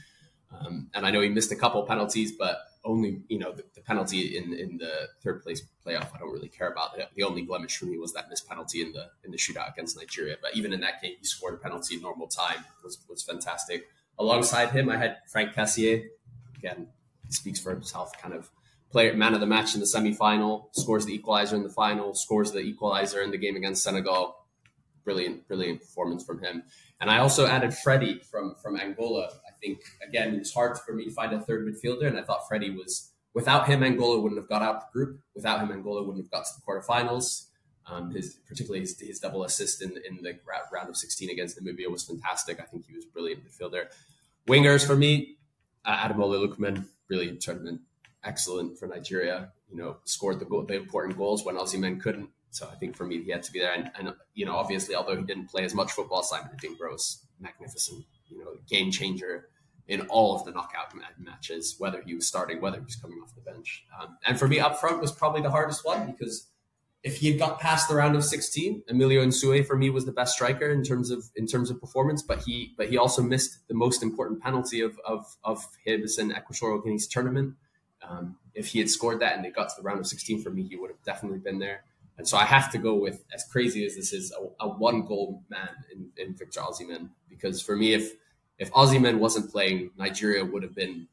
[0.52, 3.82] um, and I know he missed a couple penalties, but only you know the, the,
[3.82, 6.14] penalty in in the third place playoff.
[6.16, 6.96] I don't really care about.
[6.96, 9.72] The, the only blemish for me was that missed penalty in the in the shootout
[9.72, 10.38] against Nigeria.
[10.42, 12.66] But even in that game, he scored a penalty in normal time.
[12.84, 13.88] was was fantastic.
[14.18, 16.08] Alongside him, I had Franck Kessié.
[16.58, 16.88] Again,
[17.30, 18.12] speaks for himself.
[18.22, 18.50] Kind of
[18.92, 20.68] player man of the match in the semifinal.
[20.74, 22.14] Scores the equalizer in the final.
[22.16, 24.36] Scores the equalizer in the game against Senegal.
[25.10, 26.62] Brilliant, brilliant performance from him.
[27.02, 31.06] And I also added Freddie from from Angola I think again it's hard for me
[31.06, 34.48] to find a third midfielder, and I thought Freddie was without him Angola wouldn't have
[34.48, 35.20] got out the group.
[35.34, 37.48] Without him Angola wouldn't have got to the quarterfinals.
[37.88, 40.38] Um, his particularly his, his, double assist in, in the
[40.72, 42.60] round of 16 against Namibia was fantastic.
[42.60, 43.88] I think he was brilliant midfielder.
[44.48, 45.38] Wingers for me,
[45.86, 47.82] uh, Ademola Lookman, brilliant tournament,
[48.24, 49.54] excellent for Nigeria.
[49.72, 52.30] You know, scored the goal, the important goals when Osimhen couldn't.
[52.52, 53.74] So I think for me, he had to be there.
[53.74, 57.26] And, and you know, obviously, although he didn't play as much football, Simon Adingra was
[57.40, 59.50] magnificent you know game changer
[59.88, 63.34] in all of the knockout matches, whether he was starting, whether he was coming off
[63.34, 63.86] the bench.
[64.00, 66.48] Um, and for me, up front was probably the hardest one because
[67.02, 70.12] if he had got past the round of 16, Emilio Nsue for me was the
[70.12, 73.68] best striker in terms of in terms of performance, but he but he also missed
[73.68, 77.56] the most important penalty of of of his and Equatorial Guinea's tournament.
[78.08, 80.50] Um, if he had scored that and they got to the round of 16 for
[80.50, 81.84] me, he would have definitely been there.
[82.20, 85.06] And so I have to go with, as crazy as this is, a, a one
[85.06, 87.10] goal man in, in Victor Osimhen.
[87.30, 88.12] Because for me, if
[88.58, 91.08] if Osimhen wasn't playing, Nigeria would have been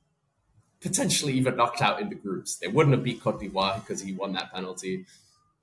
[0.81, 2.57] potentially even knocked out in the groups.
[2.57, 5.07] They wouldn't have beat Cote d'Ivoire because he won that penalty.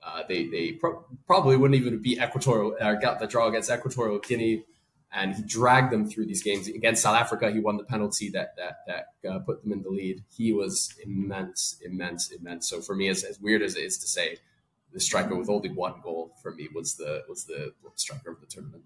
[0.02, 4.20] Uh, they they pro- probably wouldn't even beat Equatorial or got the draw against Equatorial
[4.20, 4.64] Guinea,
[5.12, 7.52] and he dragged them through these games against South Africa.
[7.52, 10.24] He won the penalty that that that uh, put them in the lead.
[10.34, 12.70] He was immense, immense, immense.
[12.70, 14.38] So for me, as, as weird as it is to say,
[14.94, 18.46] the striker with only one goal for me was the was the striker of the
[18.46, 18.84] tournament.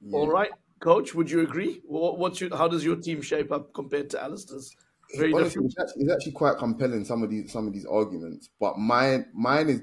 [0.00, 0.16] Yeah.
[0.16, 0.50] All right,
[0.80, 1.80] coach, would you agree?
[1.84, 4.76] What, what's your, how does your team shape up compared to Alistair's?
[5.16, 8.50] Very Honestly, it's actually, it's actually, quite compelling some of these some of these arguments,
[8.60, 9.80] but mine mine is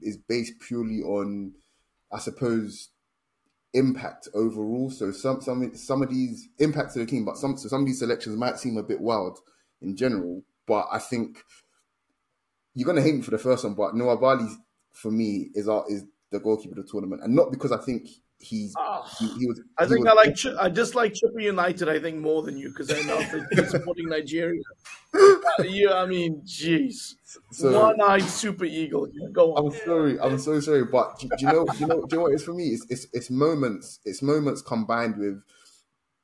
[0.00, 1.52] is based purely on,
[2.10, 2.88] I suppose,
[3.74, 4.88] impact overall.
[4.88, 7.86] So some some some of these impacts to the team, but some so some of
[7.86, 9.38] these selections might seem a bit wild
[9.82, 10.42] in general.
[10.66, 11.42] But I think
[12.74, 14.54] you're gonna hate me for the first one, but Nwabali
[14.92, 18.08] for me is our, is the goalkeeper of the tournament, and not because I think
[18.38, 19.60] he's Ah, he, he was.
[19.78, 21.88] I think was- I like Ch- I like Chippa United.
[21.88, 23.22] I think more than you because I know
[23.52, 24.60] they're supporting Nigeria.
[25.14, 27.14] Uh, yeah, I mean, jeez,
[27.52, 29.08] So- one-eyed super eagle.
[29.12, 29.66] Yeah, Go on.
[29.72, 30.18] I'm sorry.
[30.20, 30.84] I'm so sorry.
[30.84, 31.64] But do, do you know?
[31.66, 32.00] Do you know?
[32.02, 32.64] Do you know what it is for me?
[32.68, 34.00] It's, it's it's moments.
[34.04, 35.40] It's moments combined with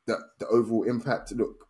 [0.07, 1.32] the the overall impact.
[1.32, 1.66] Look,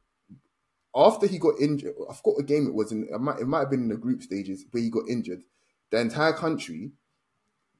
[0.95, 3.09] after he got injured, I forgot what game it was in.
[3.12, 5.43] It might, it might have been in the group stages where he got injured.
[5.91, 6.93] The entire country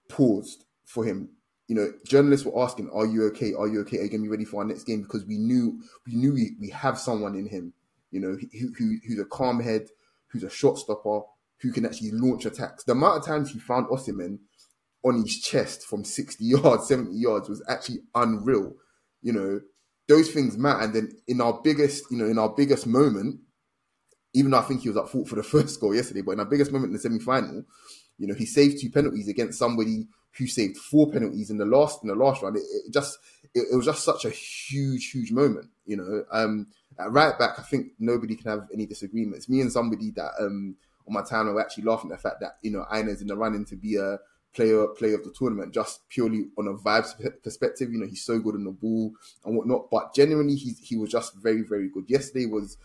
[0.09, 1.31] paused for him.
[1.69, 3.55] You know, journalists were asking, "Are you okay?
[3.55, 3.99] Are you okay?
[3.99, 6.57] Are you gonna be ready for our next game?" Because we knew we knew we,
[6.61, 7.73] we have someone in him.
[8.11, 9.89] You know, who, who who's a calm head,
[10.29, 11.21] who's a shot stopper,
[11.59, 12.85] who can actually launch attacks.
[12.85, 14.39] The amount of times he found Osimhen
[15.05, 18.75] on his chest from 60 yards, 70 yards was actually unreal.
[19.23, 19.61] You know,
[20.11, 20.81] those things matter.
[20.81, 23.41] And then in our biggest, you know, in our biggest moment,
[24.35, 26.41] even though I think he was at fault for the first goal yesterday, but in
[26.41, 27.65] our biggest moment in the semi-final,
[28.19, 30.07] you know, he saved two penalties against somebody
[30.37, 32.57] who saved four penalties in the last in the last round.
[32.57, 33.19] It, it just
[33.55, 35.69] it, it was just such a huge, huge moment.
[35.87, 36.67] You know, um,
[36.99, 39.49] at right back, I think nobody can have any disagreements.
[39.49, 40.77] Me and somebody that um
[41.09, 43.37] on my time were actually laughing at the fact that you know Aina's in the
[43.37, 44.19] running to be a
[44.53, 47.93] player player of the tournament just purely on a vibes perspective.
[47.93, 49.13] You know, he's so good on the ball
[49.45, 49.91] and whatnot.
[49.91, 52.05] But genuinely, he he was just very very good.
[52.09, 52.77] Yesterday was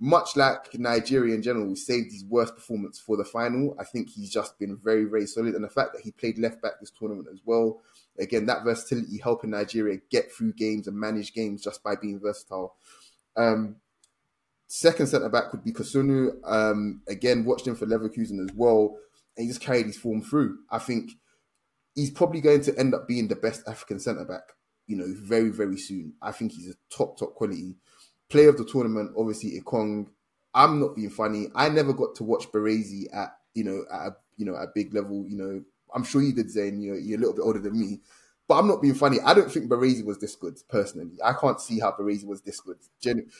[0.00, 3.76] much like Nigeria in general, we saved his worst performance for the final.
[3.78, 5.54] I think he's just been very, very solid.
[5.54, 7.80] And the fact that he played left back this tournament as well,
[8.18, 12.76] again, that versatility helping Nigeria get through games and manage games just by being versatile.
[13.36, 13.76] Um,
[14.66, 16.34] second centre back would be Kossounou.
[16.44, 18.96] Um, again, watched him for Leverkusen as well,
[19.36, 20.58] and he just carried his form through.
[20.70, 21.12] I think
[21.94, 24.52] he's probably going to end up being the best African centre back,
[24.86, 26.14] you know, very, very soon.
[26.22, 27.76] I think he's a top, top quality
[28.28, 30.06] player of the tournament, obviously Ekong.
[30.54, 31.48] I'm not being funny.
[31.54, 34.72] I never got to watch Baresi at you know at a, you know at a
[34.74, 35.24] big level.
[35.28, 35.62] You know,
[35.94, 36.80] I'm sure you did, Zayn.
[36.80, 38.00] You know, you're a little bit older than me,
[38.46, 39.18] but I'm not being funny.
[39.24, 41.18] I don't think Baresi was this good personally.
[41.24, 42.78] I can't see how Baresi was this good.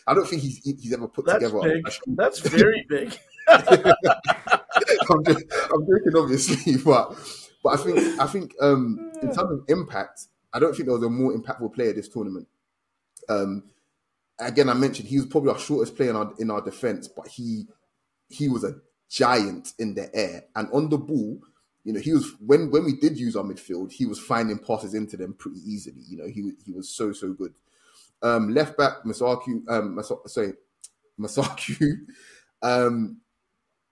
[0.06, 1.60] I don't think he's he's ever put That's together.
[1.60, 1.84] big.
[2.08, 3.16] That's very big.
[5.10, 7.14] I'm, just, I'm joking, obviously, but
[7.62, 11.04] but I think I think um, in terms of impact, I don't think there was
[11.04, 12.46] a more impactful player this tournament.
[13.28, 13.64] Um,
[14.38, 17.28] again, I mentioned he was probably our shortest player in our in our defense, but
[17.28, 17.66] he
[18.28, 18.76] he was a
[19.08, 21.40] giant in the air and on the ball.
[21.84, 24.94] You know, he was when when we did use our midfield, he was finding passes
[24.94, 26.02] into them pretty easily.
[26.08, 27.54] You know, he he was so so good.
[28.22, 30.54] Um, left back Masaku, um, sorry,
[31.20, 31.96] Masaku.
[32.62, 33.20] Um,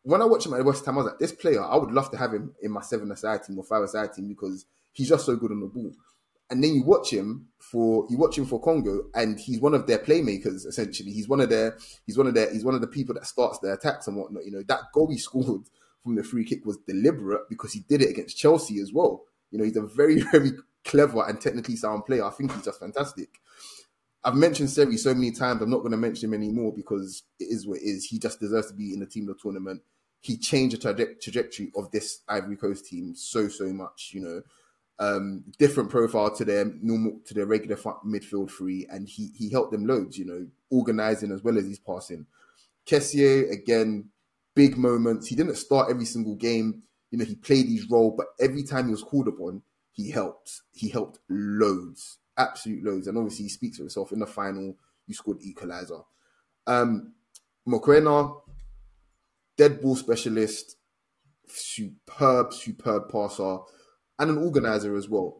[0.04, 2.10] when I watch him at West Ham, I was like, this player, I would love
[2.10, 5.26] to have him in my seven aside team or five aside team because he's just
[5.26, 5.92] so good on the ball.
[6.50, 9.86] And then you watch him for you watch him for Congo, and he's one of
[9.86, 10.66] their playmakers.
[10.66, 13.26] Essentially, he's one of their he's one of their he's one of the people that
[13.26, 14.44] starts their attacks and whatnot.
[14.44, 15.62] You know that goal he scored
[16.02, 19.22] from the free kick was deliberate because he did it against Chelsea as well.
[19.50, 20.52] You know he's a very very
[20.84, 22.24] clever and technically sound player.
[22.24, 23.30] I think he's just fantastic.
[24.24, 25.62] I've mentioned Seri so many times.
[25.62, 28.04] I'm not going to mention him anymore because it is what it is.
[28.04, 29.82] He just deserves to be in the team of the tournament.
[30.20, 34.12] He changed the traje- trajectory of this Ivory Coast team so so much.
[34.14, 34.42] You know,
[35.00, 39.72] um, different profile to their normal to their regular midfield three, and he he helped
[39.72, 40.16] them loads.
[40.16, 42.26] You know, organizing as well as he's passing.
[42.86, 44.10] Kessié again,
[44.54, 45.26] big moments.
[45.26, 46.82] He didn't start every single game.
[47.10, 49.62] You know, he played his role, but every time he was called upon,
[49.92, 50.62] he helped.
[50.72, 54.12] He helped loads, absolute loads, and obviously he speaks for himself.
[54.12, 54.76] In the final,
[55.06, 56.00] you scored equalizer.
[56.66, 57.14] Um,
[57.68, 58.40] Mokoena,
[59.56, 60.76] dead ball specialist,
[61.46, 63.58] superb, superb passer,
[64.18, 65.38] and an organizer as well.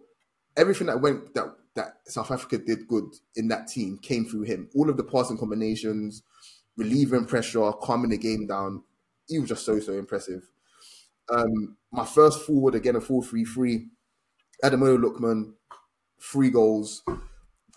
[0.56, 4.68] Everything that went that that South Africa did good in that team came through him.
[4.74, 6.22] All of the passing combinations,
[6.76, 8.82] relieving pressure, calming the game down.
[9.28, 10.42] He was just so so impressive.
[11.30, 13.88] Um, my first forward again a 4-3-3.
[14.64, 15.54] Ademola Lookman,
[16.22, 17.02] three goals.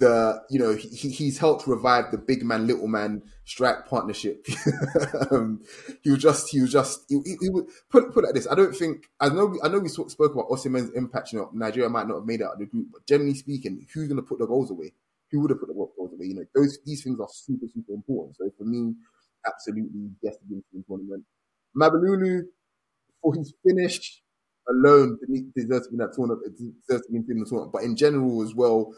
[0.02, 4.46] The you know he, he's helped revive the big man little man strike partnership.
[5.32, 5.64] um,
[6.04, 8.48] he was just he was just he, he, he would put put it like this.
[8.52, 11.32] I don't think I know I know we spoke, about Osimhen's impact.
[11.32, 13.88] You know Nigeria might not have made it out of the group, but generally speaking,
[13.94, 14.92] who's going to put the goals away?
[15.32, 16.26] Who would have put the goals away?
[16.26, 18.36] You know those these things are super super important.
[18.36, 18.96] So for me,
[19.48, 21.24] absolutely yes in the tournament.
[21.78, 22.44] Mabululu
[23.22, 24.22] for his finish
[24.70, 25.18] alone
[25.56, 26.58] deserves to be in that tournament.
[26.58, 28.94] Deserves to be in the tournament, but in general as well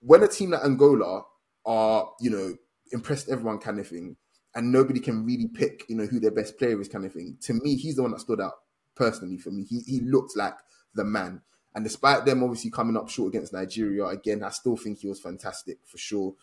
[0.00, 1.22] when a team like Angola
[1.64, 2.54] are, you know,
[2.92, 4.16] impressed everyone kind of thing,
[4.54, 7.36] and nobody can really pick, you know, who their best player is kind of thing.
[7.42, 8.52] To me, he's the one that stood out
[8.94, 9.64] personally for me.
[9.64, 10.54] He he looked like
[10.94, 11.42] the man.
[11.74, 15.20] And despite them obviously coming up short against Nigeria, again, I still think he was
[15.20, 16.34] fantastic for sure.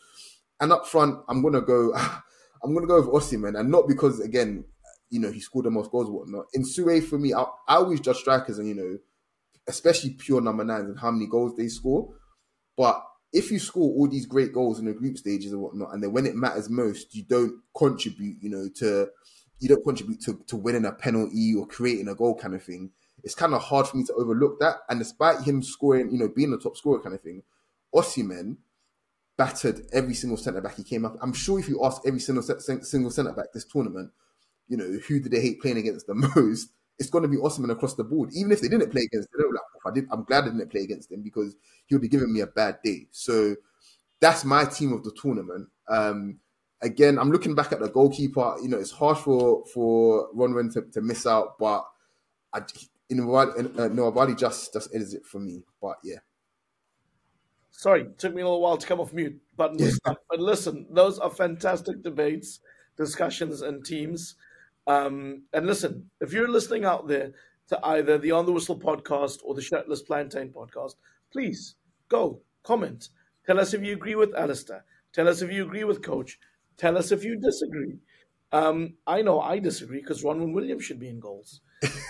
[0.59, 1.93] And up front, I'm gonna go
[2.63, 4.65] I'm gonna go with Osimhen, and not because again,
[5.09, 6.45] you know, he scored the most goals whatnot.
[6.55, 8.97] Nsue, for me, I, I always judge strikers and you know,
[9.67, 12.09] especially pure number nines and how many goals they score
[12.77, 16.01] But if you score all these great goals in the group stages and whatnot, and
[16.01, 19.09] then when it matters most, you don't contribute, you know, to
[19.59, 22.91] you don't contribute to, to winning a penalty or creating a goal kind of thing.
[23.23, 24.77] It's kind of hard for me to overlook that.
[24.87, 27.43] And despite him scoring, you know, being the top scorer kind of thing,
[27.93, 28.57] Osimhen
[29.37, 31.17] battered every single centre back he came up.
[31.21, 34.11] I'm sure if you ask every single single centre back this tournament,
[34.69, 36.71] you know, who did they hate playing against the most?
[36.97, 38.29] It's going to be Osimhen across the board.
[38.33, 40.81] Even if they didn't play against him, like, I did, I'm glad I didn't play
[40.81, 41.55] against him because
[41.87, 43.07] he would be giving me a bad day.
[43.11, 43.55] So
[44.19, 45.69] that's my team of the tournament.
[45.87, 46.39] Um,
[46.81, 48.55] again, I'm looking back at the goalkeeper.
[48.61, 51.85] You know, it's hard for for Ronwen to, to miss out, but
[52.53, 52.61] I,
[53.09, 55.63] in uh, nobody just just is it for me.
[55.81, 56.19] But yeah.
[57.71, 61.29] Sorry, took me a little while to come off mute button But listen, those are
[61.29, 62.59] fantastic debates,
[62.97, 64.35] discussions, and teams.
[64.87, 67.31] Um, and listen, if you're listening out there
[67.69, 70.95] to either the On the Whistle podcast or the Shirtless Plantain podcast,
[71.31, 71.75] please
[72.09, 73.09] go comment.
[73.45, 74.83] Tell us if you agree with Alistair.
[75.13, 76.39] Tell us if you agree with Coach.
[76.77, 77.97] Tell us if you disagree.
[78.51, 81.61] Um, I know I disagree because Ronwen Williams should be in goals.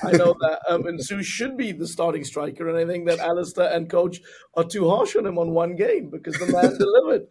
[0.03, 3.71] I know that um, Nsue should be the starting striker, and I think that Alistair
[3.71, 4.21] and Coach
[4.55, 7.27] are too harsh on him on one game because the man delivered.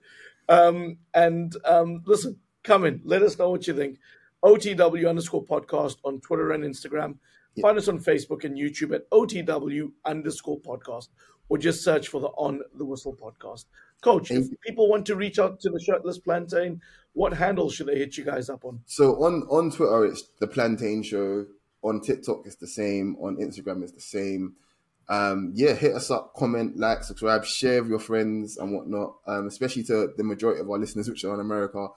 [0.49, 3.01] Um, and um, listen, come in.
[3.05, 3.99] Let us know what you think.
[4.45, 7.17] OTW underscore podcast on Twitter and Instagram.
[7.55, 7.63] Yeah.
[7.63, 11.09] Find us on Facebook and YouTube at OTW underscore podcast,
[11.49, 13.65] or just search for the On the Whistle podcast.
[14.01, 16.81] Coach, if people want to reach out to the Shirtless Plantain,
[17.15, 18.81] what handle should they hit you guys up on?
[18.87, 21.47] So on on Twitter, it's the Plantain Show.
[21.83, 23.17] On TikTok, it's the same.
[23.21, 24.55] On Instagram, it's the same.
[25.09, 29.15] Um, yeah, hit us up, comment, like, subscribe, share with your friends and whatnot.
[29.27, 31.89] Um, especially to the majority of our listeners, which are in America.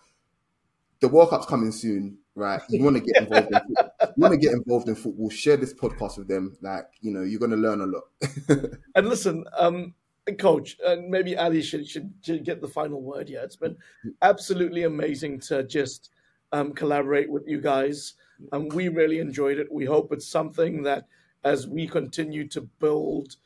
[1.02, 2.62] The World Cup's coming soon, right?
[2.70, 3.52] You want to get involved.
[3.52, 5.30] in, you want to get involved in football.
[5.30, 6.56] Share this podcast with them.
[6.62, 8.04] Like, you know, you're going to learn a lot.
[8.96, 9.94] and listen, um,
[10.38, 13.42] coach, and maybe Ali should, should, should get the final word here.
[13.44, 13.76] It's been
[14.22, 16.12] absolutely amazing to just
[16.52, 18.14] um, collaborate with you guys.
[18.52, 19.72] And we really enjoyed it.
[19.72, 21.08] We hope it's something that
[21.44, 23.38] as we continue to build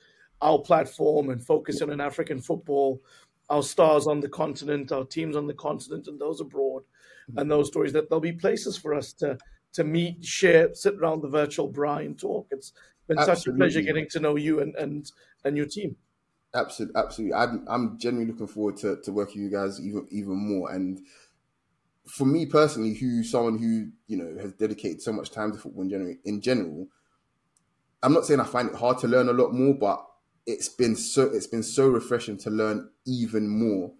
[0.41, 3.01] our platform and focus on an African football,
[3.49, 6.83] our stars on the continent, our teams on the continent, and those abroad.
[7.27, 7.49] And mm-hmm.
[7.49, 9.37] those stories, that there'll be places for us to
[9.73, 12.47] to meet, share, sit around the virtual braai and talk.
[12.49, 12.71] It's
[13.07, 13.41] been Absolutely.
[13.41, 15.11] such a pleasure getting to know you and and
[15.43, 15.95] and your team.
[16.55, 17.33] Absolutely, absolutely.
[17.33, 20.71] I'm, I'm genuinely looking forward to, to working with you guys even even more.
[20.71, 21.01] And
[22.07, 25.83] for me personally, who someone who you know has dedicated so much time to football
[25.83, 26.87] in general, in general,
[28.01, 30.05] I'm not saying I find it hard to learn a lot more, but
[30.45, 33.91] it's been so it's been so refreshing to learn even more.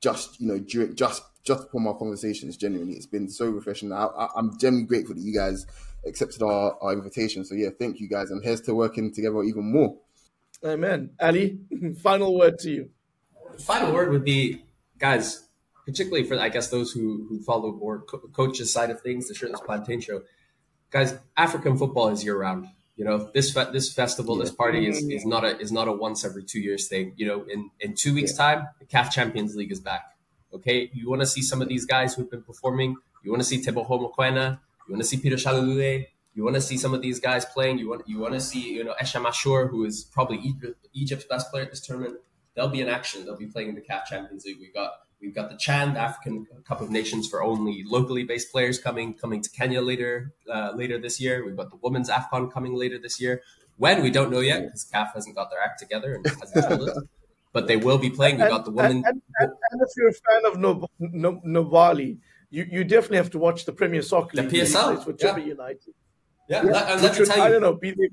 [0.00, 3.92] Just you know, during just just from our conversations, genuinely, it's been so refreshing.
[3.92, 5.66] I, am genuinely grateful that you guys
[6.06, 7.44] accepted our, our invitation.
[7.44, 9.96] So yeah, thank you guys, and here's to working together even more.
[10.64, 11.10] Amen.
[11.20, 11.58] Ali,
[12.02, 12.90] final word to you.
[13.58, 14.64] Final word would be,
[14.98, 15.48] guys,
[15.86, 19.34] particularly for I guess those who who follow more co- coaches side of things, the
[19.34, 20.22] Shirtless Plantain Show.
[20.90, 22.68] Guys, African football is year round.
[22.96, 24.44] You know, this fe- this festival, yeah.
[24.44, 25.14] this party is, mm.
[25.14, 27.14] is not a is not a once every two years thing.
[27.16, 28.54] You know, in in two weeks' yeah.
[28.54, 30.17] time, the CAF Champions League is back.
[30.52, 32.96] Okay, you want to see some of these guys who've been performing.
[33.22, 34.58] You want to see Teboho Mokoena.
[34.86, 36.06] You want to see Peter Shalulile.
[36.34, 37.78] You want to see some of these guys playing.
[37.78, 40.54] You want you want to see you know Emam Ashour, who is probably
[40.94, 42.18] Egypt's best player at this tournament.
[42.54, 43.24] They'll be in action.
[43.24, 44.58] They'll be playing in the CAF Champions League.
[44.60, 48.52] We got we've got the Chan, the African Cup of Nations for only locally based
[48.52, 51.44] players coming coming to Kenya later uh, later this year.
[51.44, 53.42] We've got the Women's Afcon coming later this year.
[53.76, 56.88] When we don't know yet because CAF hasn't got their act together and hasn't told
[56.88, 56.98] us.
[57.52, 58.36] But they will be playing.
[58.36, 59.04] We got the women.
[59.06, 62.18] And, and, and, if you're a fan of Nwabali,
[62.50, 64.50] you, you definitely have to watch the Premier Soccer League.
[64.50, 65.36] The PSL with yeah.
[65.36, 65.94] United.
[66.48, 66.70] Yeah, yeah.
[66.70, 67.42] Let, let me tell you.
[67.42, 67.74] I don't know.
[67.74, 68.10] Be the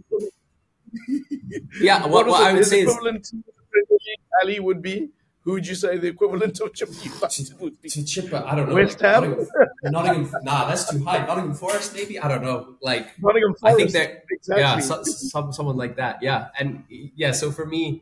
[1.80, 5.10] yeah, what, what, what I would say equivalent is, to the Ali would be.
[5.42, 7.88] Who would you say the equivalent of Chippa would be?
[7.90, 8.74] To Chippa, I don't know.
[8.74, 9.22] West Ham.
[9.22, 11.24] Nottingham, Nottingham, nah, that's too high.
[11.24, 12.18] Nottingham Forest, maybe.
[12.20, 12.78] I don't know.
[12.82, 13.64] Like Nottingham Forest.
[13.64, 14.62] I think that exactly.
[14.64, 16.18] yeah, so, some, someone like that.
[16.24, 17.32] Yeah, and yeah.
[17.32, 18.02] So for me,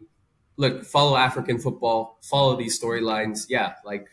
[0.58, 3.46] look, follow African football, follow these storylines.
[3.50, 4.08] Yeah, like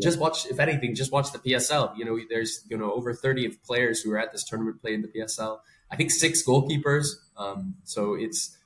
[0.00, 0.46] just watch.
[0.46, 1.96] If anything, just watch the PSL.
[1.96, 5.02] You know, there's you know over 30 of players who are at this tournament playing
[5.02, 5.58] the PSL.
[5.90, 7.06] I think six goalkeepers.
[7.36, 8.56] Um, so it's,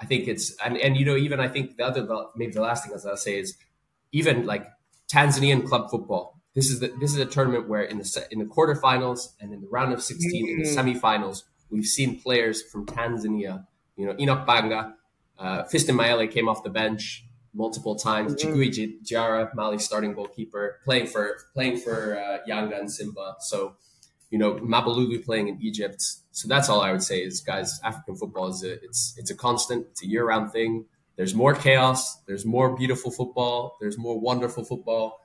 [0.00, 2.06] I think it's, and, and you know, even I think the other,
[2.36, 3.56] maybe the last thing as I say is
[4.12, 4.66] even like
[5.12, 6.40] Tanzanian club football.
[6.54, 9.60] This is the, this is a tournament where in the in the quarterfinals and in
[9.60, 10.88] the round of 16 in the mm-hmm.
[11.06, 13.66] semifinals, we've seen players from Tanzania.
[13.96, 14.94] You know, Enoch Banga,
[15.38, 17.24] uh, Fiston Mayele came off the bench
[17.54, 18.34] multiple times.
[18.34, 23.36] mm mm Jara, Mali's starting goalkeeper, playing for playing for uh, Yanga and Simba.
[23.40, 23.76] So,
[24.30, 26.02] you know, Mabululu playing in Egypt.
[26.32, 29.34] So that's all I would say is, guys, African football is a it's it's a
[29.34, 30.84] constant, it's a year round thing.
[31.16, 35.20] there's more chaos, there's more beautiful football, there's more wonderful football.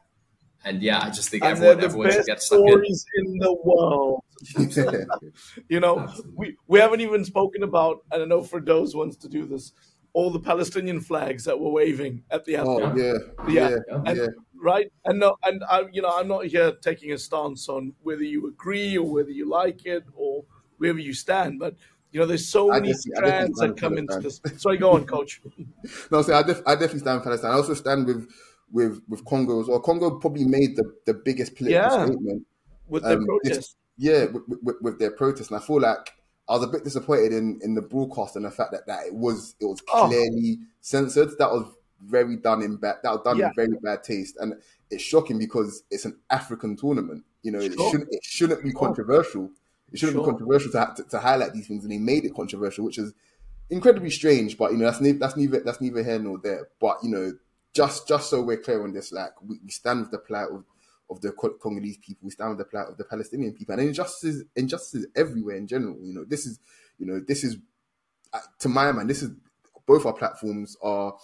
[0.63, 3.37] And yeah, I just think and everyone, they're the everyone should get stuck stories in
[3.39, 4.23] the world.
[5.69, 6.33] You know, Absolutely.
[6.35, 9.71] we, we haven't even spoken about, I don't know for those ones to do this,
[10.13, 12.97] all the Palestinian flags that were waving at the Oh airport.
[12.97, 13.13] yeah,
[13.49, 13.69] Yeah.
[13.69, 14.27] yeah, And- yeah.
[14.55, 14.91] right?
[15.05, 18.47] And no, and I, you know, I'm not here taking a stance on whether you
[18.47, 20.43] agree or whether you like it or
[20.77, 21.75] wherever you stand, but
[22.11, 24.41] you know, there's so I many strands that come into this.
[24.57, 25.41] Sorry, go on, coach.
[26.11, 27.51] No, so I, def- I definitely stand with Palestine.
[27.51, 28.29] I also stand with
[28.73, 29.79] with with Congo as well.
[29.79, 32.05] Congo probably made the, the biggest political Yeah.
[32.05, 32.45] statement.
[32.89, 33.77] With Um, protest.
[33.97, 36.11] Yeah, with, with, with their protest, and I feel like
[36.51, 39.13] I was a bit disappointed in, in the broadcast and the fact that, that it
[39.15, 40.07] was it was Oh.
[40.07, 41.29] clearly censored.
[41.37, 41.65] That was
[42.03, 42.97] very done in bad.
[43.03, 43.47] That was done Yeah.
[43.47, 44.55] in very bad taste, and
[44.89, 47.23] it's shocking because it's an African tournament.
[47.43, 48.79] You know, it shouldn't it shouldn't be Sure.
[48.79, 49.49] controversial.
[49.93, 50.25] It shouldn't Sure.
[50.25, 53.13] be controversial to, to to highlight these things, and they made it controversial, which is
[53.69, 54.57] incredibly strange.
[54.57, 56.67] But you know, that's neither that's neither that's neither here nor there.
[56.81, 57.33] But you know,
[57.73, 60.65] just just so we're clear on this, like we, we stand with the plight of,
[61.11, 64.45] of the Congolese people, we stand with the plight of the Palestinian people, and injustices
[64.55, 65.97] injustices everywhere in general.
[66.01, 66.59] You know, this is
[66.97, 67.57] you know this is
[68.33, 69.31] uh, to my mind, this is
[69.85, 71.15] both our platforms are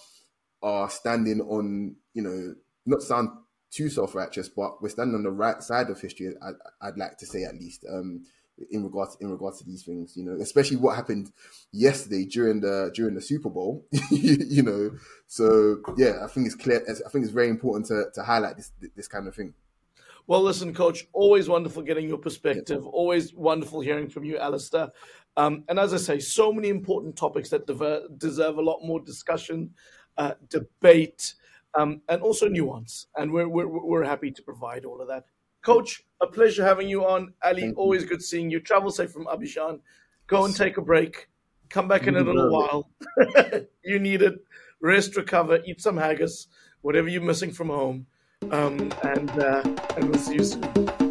[0.62, 3.30] are standing on you know not sound
[3.72, 6.34] too self righteous, but we're standing on the right side of history.
[6.42, 6.52] I,
[6.88, 7.86] I'd like to say at least.
[7.90, 8.26] Um,
[8.72, 11.32] in regards in regards to these things, you know, especially what happened
[11.72, 14.92] yesterday during the during the Super Bowl, you know.
[15.28, 16.84] So yeah, I think it's clear.
[16.90, 19.54] I think it's very important to, to highlight this this kind of thing.
[20.28, 22.86] Well, listen, coach, always wonderful getting your perspective.
[22.86, 24.90] Always wonderful hearing from you, Alistair.
[25.38, 29.00] Um, and as I say, so many important topics that dever- deserve a lot more
[29.00, 29.70] discussion,
[30.18, 31.34] uh, debate,
[31.76, 33.08] um, and also nuance.
[33.16, 35.26] And we're, we're, we're happy to provide all of that.
[35.64, 37.34] Coach, a pleasure having you on.
[37.44, 37.82] Ali, Thank you.
[37.82, 38.60] always good seeing you.
[38.60, 39.80] Travel safe from Abidjan.
[40.28, 41.30] Go and take a break.
[41.70, 42.90] Come back in a little while.
[43.84, 44.36] you need it.
[44.82, 46.48] Rest, recover, eat some haggis,
[46.82, 48.08] whatever you're missing from home.
[48.52, 49.62] Um, and uh,
[49.98, 51.07] and we'll see you soon.